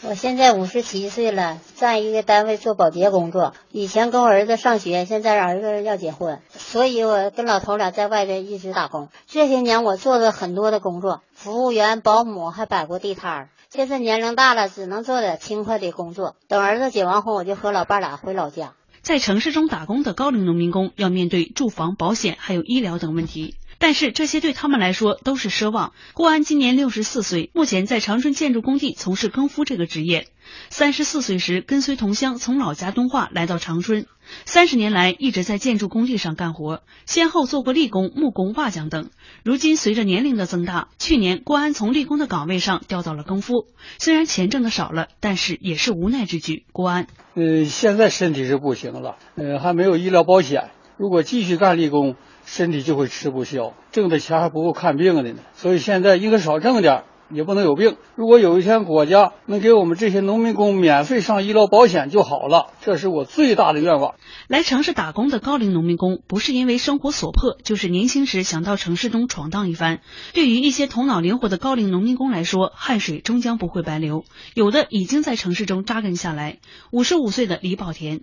[0.04, 3.54] 我现在五十七岁了，在一个单位做保洁工作。
[3.70, 9.10] 以前跟我儿子上学，现在儿子要结婚，所以我跟老头俩在外边一直打工。
[9.28, 13.48] 这些年我做了很多的工作，服务员、保姆，还摆过地摊儿。
[13.70, 16.34] 现在年龄大了，只能做点轻快的工作。
[16.48, 18.72] 等儿子结完婚，我就和老伴俩回老家。
[19.02, 23.54] 在城市中打工的高龄农民工要面对住房、保险还有医疗等问题。
[23.82, 25.92] 但是这些对他们来说都是奢望。
[26.14, 30.28] 郭安今年六十四岁，目前在长春建筑工地从事更夫这个职业。
[30.70, 34.06] 三十四岁时，跟随同乡从老家敦化来到长春，
[34.44, 39.10] 三十年来一直在建筑工地上干活，先后做过力工、木工、瓦匠等。
[39.42, 43.66] 如今随着年龄的增大，去年郭安从力工的岗位上调到了更夫，
[43.98, 46.66] 虽然钱挣的少了，但是也是无奈之举。
[46.70, 52.14] 郭安，呃，现在身体是不行了，呃，还没有医疗保险，如果继续干力工，
[52.44, 57.04] 身体就会吃不消，挣的钱还不够看病的呢，所以现在应该少挣点。
[57.34, 57.96] 也不能有病。
[58.14, 64.16] 如果有一天国家能给我们这些农民工免费上医疗保险就好了，这是我最大的愿望。
[64.48, 70.00] 来城市打工的高龄农民工，不是因为生活所迫，就是年轻时想到城市中闯荡一番。
[70.34, 74.24] 对于一些头脑灵活的高龄农民工来说，汗水终将不会白流。
[74.52, 76.58] 有的已经在城市中扎根下来。
[76.90, 78.20] 五十五岁的李宝田，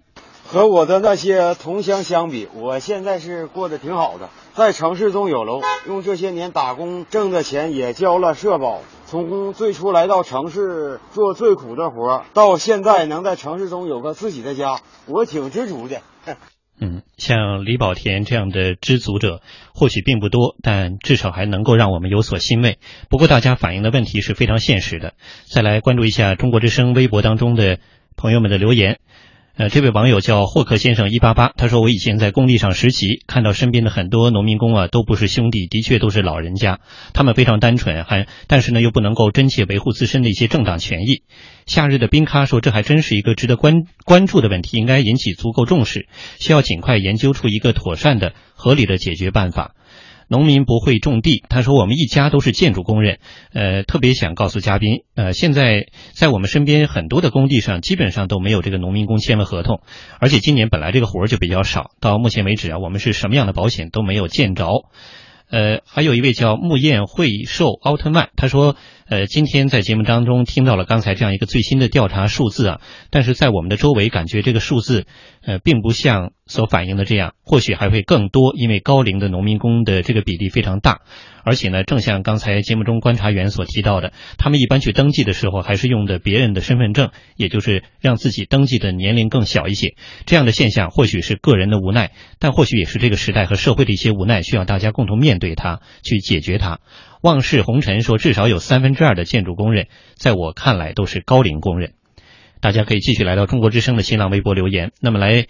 [0.51, 4.31] 和我的那些同乡相比，我现在是过得挺好的。
[4.55, 8.81] 在城市中有楼，用这些年打工挣的钱也交了社保。
[9.05, 16.01] 从最初来到城市做最苦的活，到现在能在城市中有个自己的家，我挺知足的。
[16.81, 19.41] 嗯，像李宝田这样的知足者，
[19.75, 22.79] 或许并不多，但至少还能够让我们有所欣慰。
[23.11, 25.13] 不过，大家反映的问题是非常现实的。
[25.53, 27.77] 再来关注一下中国之声微博当中的
[28.17, 28.99] 朋友们的留言。
[29.59, 36.79] 呃，这位网友叫霍克先生一八八，他说我以前在工地上实习，看到身边的很多农民工啊，都不是兄弟，的确都是老人家，
[37.11, 41.23] 他们非常单纯，还但是呢又不能够真切维护自身的一些正当权益。
[41.65, 46.07] 夏日的冰咖说，这还真是一个值得关关注的问题，应该引起足够重视，
[46.39, 49.75] 需要尽快研究出一个妥善的、合理的解决办法。
[50.29, 53.19] 农民不会种地，他说我们一家都是建筑工人，
[53.51, 59.81] 呃，特别想告诉嘉宾，呃，现在在我们身边很多的工地上，基本上都没有这个农民工签了合同，
[60.19, 64.67] 而且今年本来这个活儿就比较少，到目前为止啊，我们是什么样的保险都没有见着。
[65.51, 68.75] 呃，还有一位叫木燕惠寿奥特曼，他说，
[69.09, 75.07] 呃，今天在节目当中听到了刚才这样一个最新的调查数字啊，但是在我们的周围感觉这个数字，
[75.41, 80.99] 呃，并不像所反映的这样，或许还会更多，因为高龄的农民工的这个比例非常大。
[81.43, 89.95] 而且呢，正像刚才节目中观察员所提到的，他们一般去登记的时候，还是用的别人的身份证，也就是让自己登记的年龄更小一些。
[90.27, 96.81] 这样的现象或许是个人的无奈，但或许也是这个时代和社会的一些无奈，需要大家共同面对它，去解决它。
[97.21, 101.93] 望世红尘说，至少有三分之二的建筑工人，在我看来都是高龄工人。
[102.61, 104.91] 大家可以继续来到中国之声的新浪微博留言。
[105.01, 105.47] 那么来。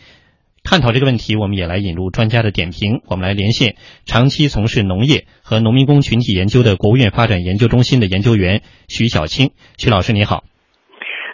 [0.61, 3.01] 探讨这个问题，我们也来引入专家的点评。
[3.07, 9.51] 我们来连线长期从事农业和农民工群体研究的国务院发展研究中心的研究员徐小青。
[9.77, 10.43] 徐老师，你好。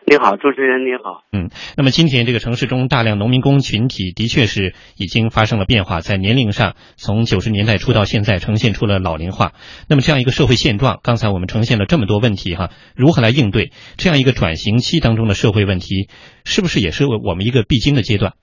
[0.07, 1.23] 你好，主持人你好。
[1.31, 9.53] 嗯，那么今天这个城市中大量农民工群体的确是已经发生了变化，在年龄上从九十年代初到现在呈现出了老龄化。
[9.89, 16.07] 那么这样一个社会现状，刚才我们呈现了这么多问题哈，如何来应对这样一个转型期当中的社会问题，
[16.45, 18.33] 是不是也是我们一个必经的阶段？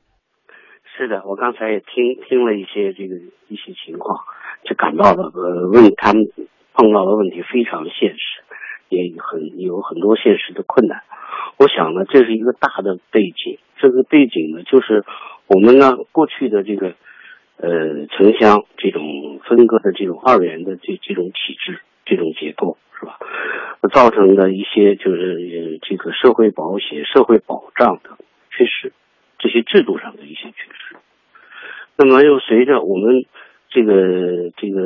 [0.98, 3.14] 是的，我刚才也听听了一些这个
[3.46, 4.18] 一些情况，
[4.68, 6.26] 就感到了呃问他们
[6.74, 8.42] 碰到的问题非常现实，
[8.88, 10.98] 也很有很多现实的困难。
[11.58, 15.04] 我想呢，这是一个大的背景，这个背景呢就是
[15.46, 16.94] 我们呢过去的这个
[17.56, 23.18] 呃城乡这种分割的这种二元的这这种体制这种结构是吧，
[23.92, 28.18] 造成的一些就是这个社会保险、社会保障的
[28.50, 28.92] 缺失。
[29.38, 30.94] 这些制度上的一些缺失，
[31.96, 33.24] 那么又随着我们
[33.70, 34.80] 这个这个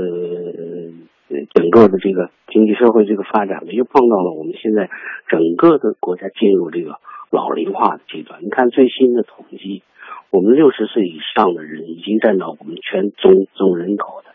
[1.55, 4.91] 整个的这个经济社会这个发展呢，又碰到了我们现在
[5.29, 6.99] 整个的国家进入这个
[7.31, 8.45] 老龄化的阶段。
[8.45, 9.83] 你看最新的统计，
[10.31, 14.31] 我们六十岁以上的人已经占到我们全总总人口的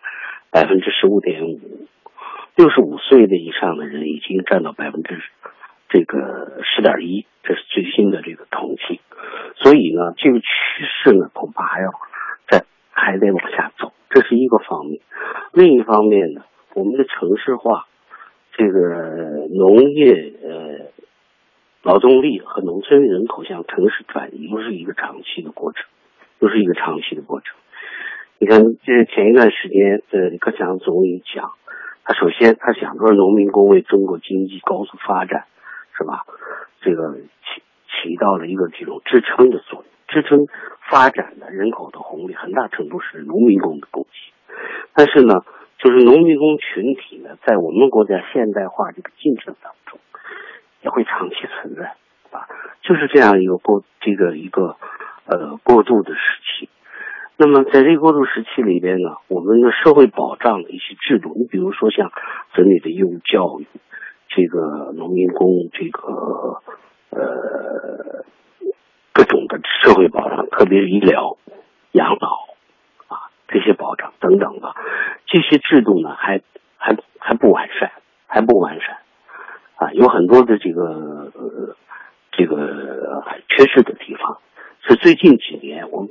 [0.51, 1.59] 百分之十五点五，
[2.55, 5.21] 六十五岁的以上的人已经占到百分之
[5.87, 8.99] 这个十点一，这是最新的这个统计。
[9.55, 10.45] 所以呢，这个趋
[11.03, 11.91] 势呢，恐怕还要
[12.49, 15.01] 再还得往下走，这是一个方面。
[15.53, 16.41] 另一方面呢，
[16.73, 17.87] 我们的城市化，
[18.53, 20.91] 这个农业呃
[21.83, 25.85] 劳动力和农村人口向城市转移，不是一个长期的过程，
[26.39, 27.55] 不是一个长期的过程。
[28.39, 31.51] 你看，这前一段时间，呃，李克强总理讲，
[32.03, 35.45] 他首先他想说，农民工为中国经济高速发展，
[35.97, 36.25] 是吧？
[36.81, 37.61] 这个起。
[38.03, 40.47] 起到了一个这种支撑的作用，支撑
[40.89, 44.33] 发展的人口的红利，很大程度是农民工的贡献。
[44.95, 45.43] 但是呢，
[45.81, 49.99] 就是农民工群体呢，在我们国家现代化这个进程当中，
[50.83, 51.95] 也会长期存在，
[52.29, 52.45] 啊，
[52.83, 54.75] 就是这样一个过这个一个
[55.25, 56.69] 呃过渡的时期。
[57.35, 62.11] 那么在这个过渡时期里边呢，我们的社会保障的一些制度，你比如说像
[62.53, 63.65] 子女的义务教育，
[64.29, 66.61] 这个农民工这个
[67.09, 68.23] 呃
[69.13, 71.37] 各种的社会保障，特别是医疗、
[71.93, 72.50] 养老
[73.51, 74.75] 这些保障等等吧
[75.27, 76.41] 这些制度呢，还
[76.77, 77.91] 还还不完善，
[78.27, 78.97] 还不完善
[79.75, 81.31] 啊，有很多的这个
[82.31, 84.39] 这个缺失的地方。
[84.87, 86.09] 是最近几年我们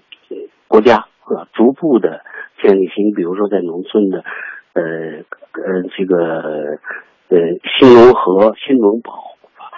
[0.68, 1.06] 国家。
[1.30, 2.24] 啊，逐步的
[2.60, 4.24] 建立新，比如说在农村的，
[4.72, 6.80] 呃呃，这个
[7.28, 7.38] 呃
[7.78, 9.12] 新农合、新农保
[9.56, 9.70] 啊，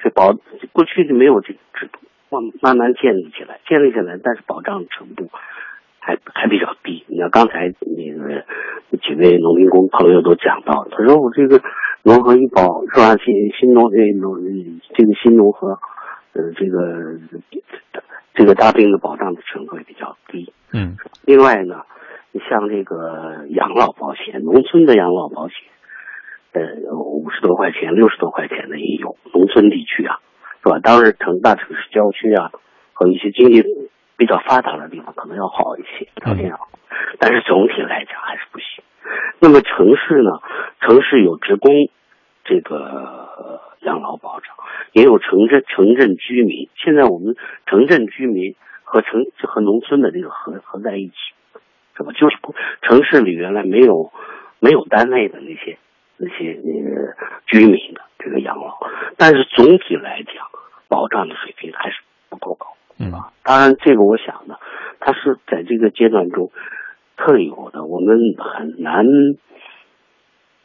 [0.00, 0.32] 这保
[0.72, 5.30] 过去就没有这个制度，慢慢慢建立起来，建立起来，但是保障程度
[6.00, 7.04] 还还比较低。
[7.06, 8.44] 你看刚才那个
[9.02, 11.60] 几位农民工朋友都讲到，他说我这个
[12.02, 13.16] 农合医保是吧？
[13.22, 14.36] 新新农这农
[14.94, 15.78] 这个新农合，
[16.32, 17.18] 呃，这个
[18.34, 20.52] 这个大病的保障的程度也比较低。
[20.72, 20.96] 嗯，
[21.26, 21.82] 另外呢，
[22.32, 25.56] 你像这个养老保险，农村的养老保险，
[26.52, 30.18] 呃，五十多块钱、六十多块钱的也有，农村地区啊，
[30.62, 30.78] 是吧？
[30.82, 32.50] 当然，城大城市郊区啊，
[32.94, 33.62] 和一些经济
[34.20, 36.68] 比较发达的地方可能要好一些，条件好，
[37.18, 38.84] 但是总体来讲还是不行。
[39.38, 40.30] 那么城市呢，
[40.80, 41.72] 城市有职工
[42.44, 44.54] 这个养老保障，
[44.92, 46.68] 也有城镇城镇居民。
[46.76, 48.54] 现在我们城镇居民。
[48.92, 51.14] 和城和农村的这个合合在一起，
[51.96, 52.10] 是吧？
[52.10, 52.36] 就是
[52.82, 54.10] 城市里原来没有
[54.58, 55.78] 没有单位的那些
[56.16, 57.14] 那些那个
[57.46, 58.80] 居民的这个养老，
[59.16, 60.34] 但是总体来讲，
[60.88, 62.00] 保障的水平还是
[62.30, 62.66] 不够高，
[63.00, 63.32] 嗯啊。
[63.42, 64.54] 当然，这个我想呢，
[65.00, 66.52] 它是在这个阶段中
[67.16, 69.04] 特有的，我们很难，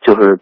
[0.02, 0.40] 就是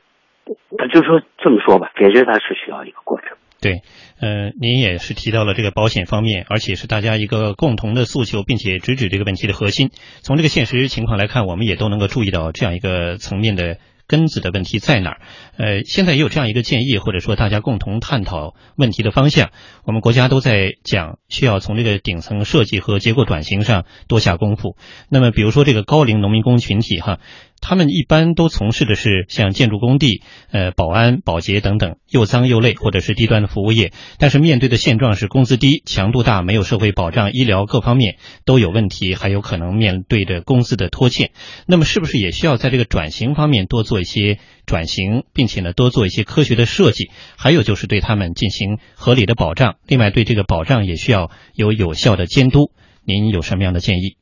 [0.77, 3.37] 他就说这么说吧，解决它是需要一个过程。
[3.61, 3.79] 对，
[4.19, 9.87] 呃，您也是提到了这个保险方面，而且是大家一个共同的诉求，并且直指这个问题的核心。
[10.21, 13.77] 从这个现实情况来看，我们也都能够注意到这样一个层面的
[14.07, 15.21] 根子的问题在哪儿。
[15.57, 19.51] 呃，现在也有这样一个建议，或者说大家共同探讨问题的方向。
[19.85, 24.75] 我们国家都在讲，需要从这个顶层设计和结构转型上多下功夫。
[25.09, 27.19] 那么，比如说这个高龄农民工群体，哈。
[27.65, 41.31] 他们一般都从事的是像建筑工地、呃保安、保洁等等又脏又累或者是低端的服务业，但是面对的现状是工资低、强度大、没有社会保障、医疗各方面都有问题，还有可能面对着工资的拖欠。
[41.65, 47.11] 那么是不是也需要在这个转型方面多做一些转型，并且呢多做一些科学的设计？
[47.37, 52.71] 还有就是对他们进行合理的保障，另外对这个保障也需要有有效的监督。
[53.05, 54.17] 您有什么样的建议？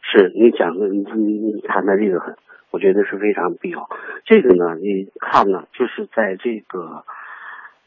[0.00, 2.36] 是你讲的，你你谈的这个很。
[2.74, 3.88] 我觉得是非常必要。
[4.24, 7.04] 这个呢，你看呢，就是在这个，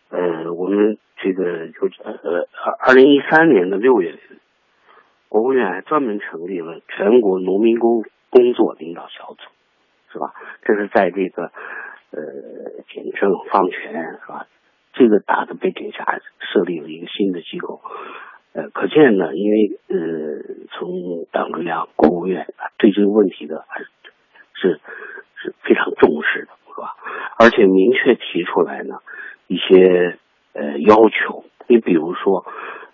[0.10, 2.48] 呃，我们这个就呃呃，
[2.80, 4.18] 二零一三年的六月，
[5.28, 9.44] 国务院还专门成立了全国农民工工作领导小组，
[10.14, 10.34] 是吧？
[10.64, 11.52] 这是在这个
[12.12, 12.22] 呃，
[12.88, 14.48] 简政放权是吧？
[14.94, 17.82] 这个大的背景下设立了一个新的机构，
[18.54, 19.98] 呃，可见呢，因为呃，
[20.72, 23.90] 从党中央、国务院对这个问题的还是。
[24.60, 24.82] 是
[25.36, 26.96] 是非常重视的，是吧？
[27.40, 29.00] 而且明确提出来呢
[29.48, 30.18] 一些
[30.54, 32.46] 呃要求，你比如说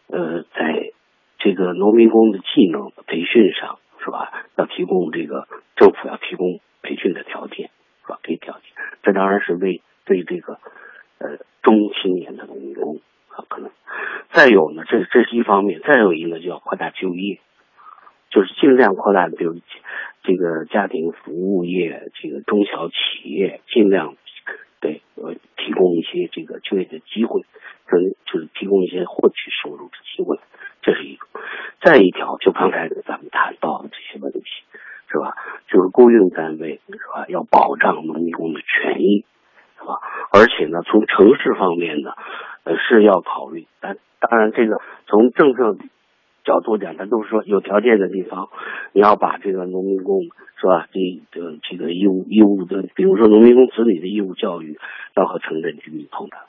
[0.07, 0.91] 呃，在
[1.39, 4.31] 这个农民工的技能培训上，是吧？
[4.57, 7.69] 要提供这个政府要提供培训的条件，
[8.03, 8.19] 是吧？
[8.21, 8.63] 给条件，
[9.01, 10.59] 这当然是为对这个
[11.19, 12.99] 呃中青年的农民工
[13.29, 13.71] 啊可能。
[14.31, 17.39] 再有呢，这这是一方面，再有一个就要扩大就业，
[18.33, 19.55] 就是尽量扩大，比如。
[20.25, 24.15] 这个家庭服务业，这个中小企业，尽量
[24.79, 27.41] 对呃提供一些这个就业的机会，
[27.85, 30.39] 跟就是提供一些获取收入的机会，
[30.81, 31.27] 这是一个。
[31.81, 34.45] 再一条，就刚才咱们谈到的这些问题，
[35.11, 35.35] 是吧？
[35.67, 39.25] 就是雇佣单位是吧，要保障农民工的权益，
[39.77, 39.99] 是吧？
[40.31, 42.13] 而且呢，从城市方面呢，
[42.63, 45.75] 呃是要考虑，但当然这个从政策。
[46.43, 48.49] 角度讲，他都是说有条件的地方，
[48.91, 50.23] 你要把这个农民工
[50.59, 50.87] 是吧？
[50.91, 54.77] 这个这个义务义务的，比如说农民工子女的义务教育，
[55.15, 56.39] 要和城镇居民同等。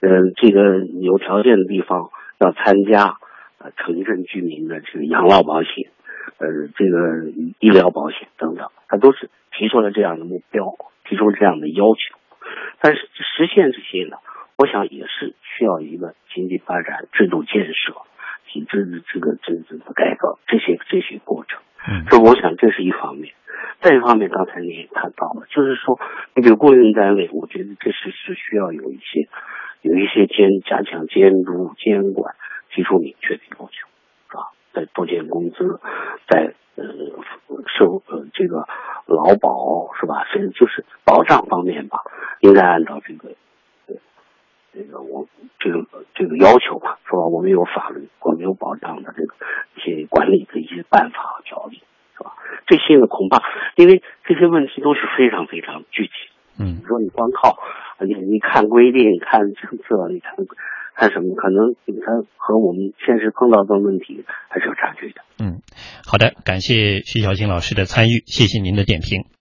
[0.00, 3.16] 嗯，这个有条件的地方要参加
[3.58, 5.90] 呃城镇居民的这个养老保险，
[6.38, 10.76] 呃这个医疗保险等等，他都是提出了这样的目标，
[11.08, 12.18] 提出这样的要求。
[12.80, 14.16] 但是实现这些呢，
[14.58, 17.94] 我想也是需要一个经济发展制度建设。
[18.52, 23.32] 体制的这个这这的改革，这些这些过程，嗯，所以我想这是一方面。
[23.80, 25.98] 再一方面，刚才你也谈到了，就是说，
[26.34, 29.28] 那个雇佣单位，我觉得这是是需要有一些
[29.80, 32.34] 有一些监加强监督监管，
[32.70, 33.88] 提出明确的要求，
[34.30, 34.52] 是吧？
[34.74, 35.80] 在多减工资，
[36.28, 36.84] 在呃
[37.66, 38.68] 社呃这个
[39.06, 40.26] 劳保是吧？
[40.32, 42.02] 甚至就是保障方面吧，
[42.40, 43.34] 应该按照这个呃
[44.72, 47.26] 这个我这个这个要求吧，是吧？
[47.26, 49.34] 我们有法律，我们有保障的这个
[49.76, 51.82] 一些管理的一些办法和条例，
[52.16, 52.32] 是吧？
[52.66, 53.42] 这些呢，恐怕
[53.76, 56.12] 因为这些问题都是非常非常具体。
[56.58, 57.58] 嗯，你说你光靠
[58.00, 60.34] 你你看规定、看政策、你看
[60.94, 65.22] 看什么，可能它和我们现实碰到的问题还是有差距的。
[65.38, 65.60] 嗯，
[66.06, 69.24] 好的，感谢徐小青老师的参与，谢谢您的点评。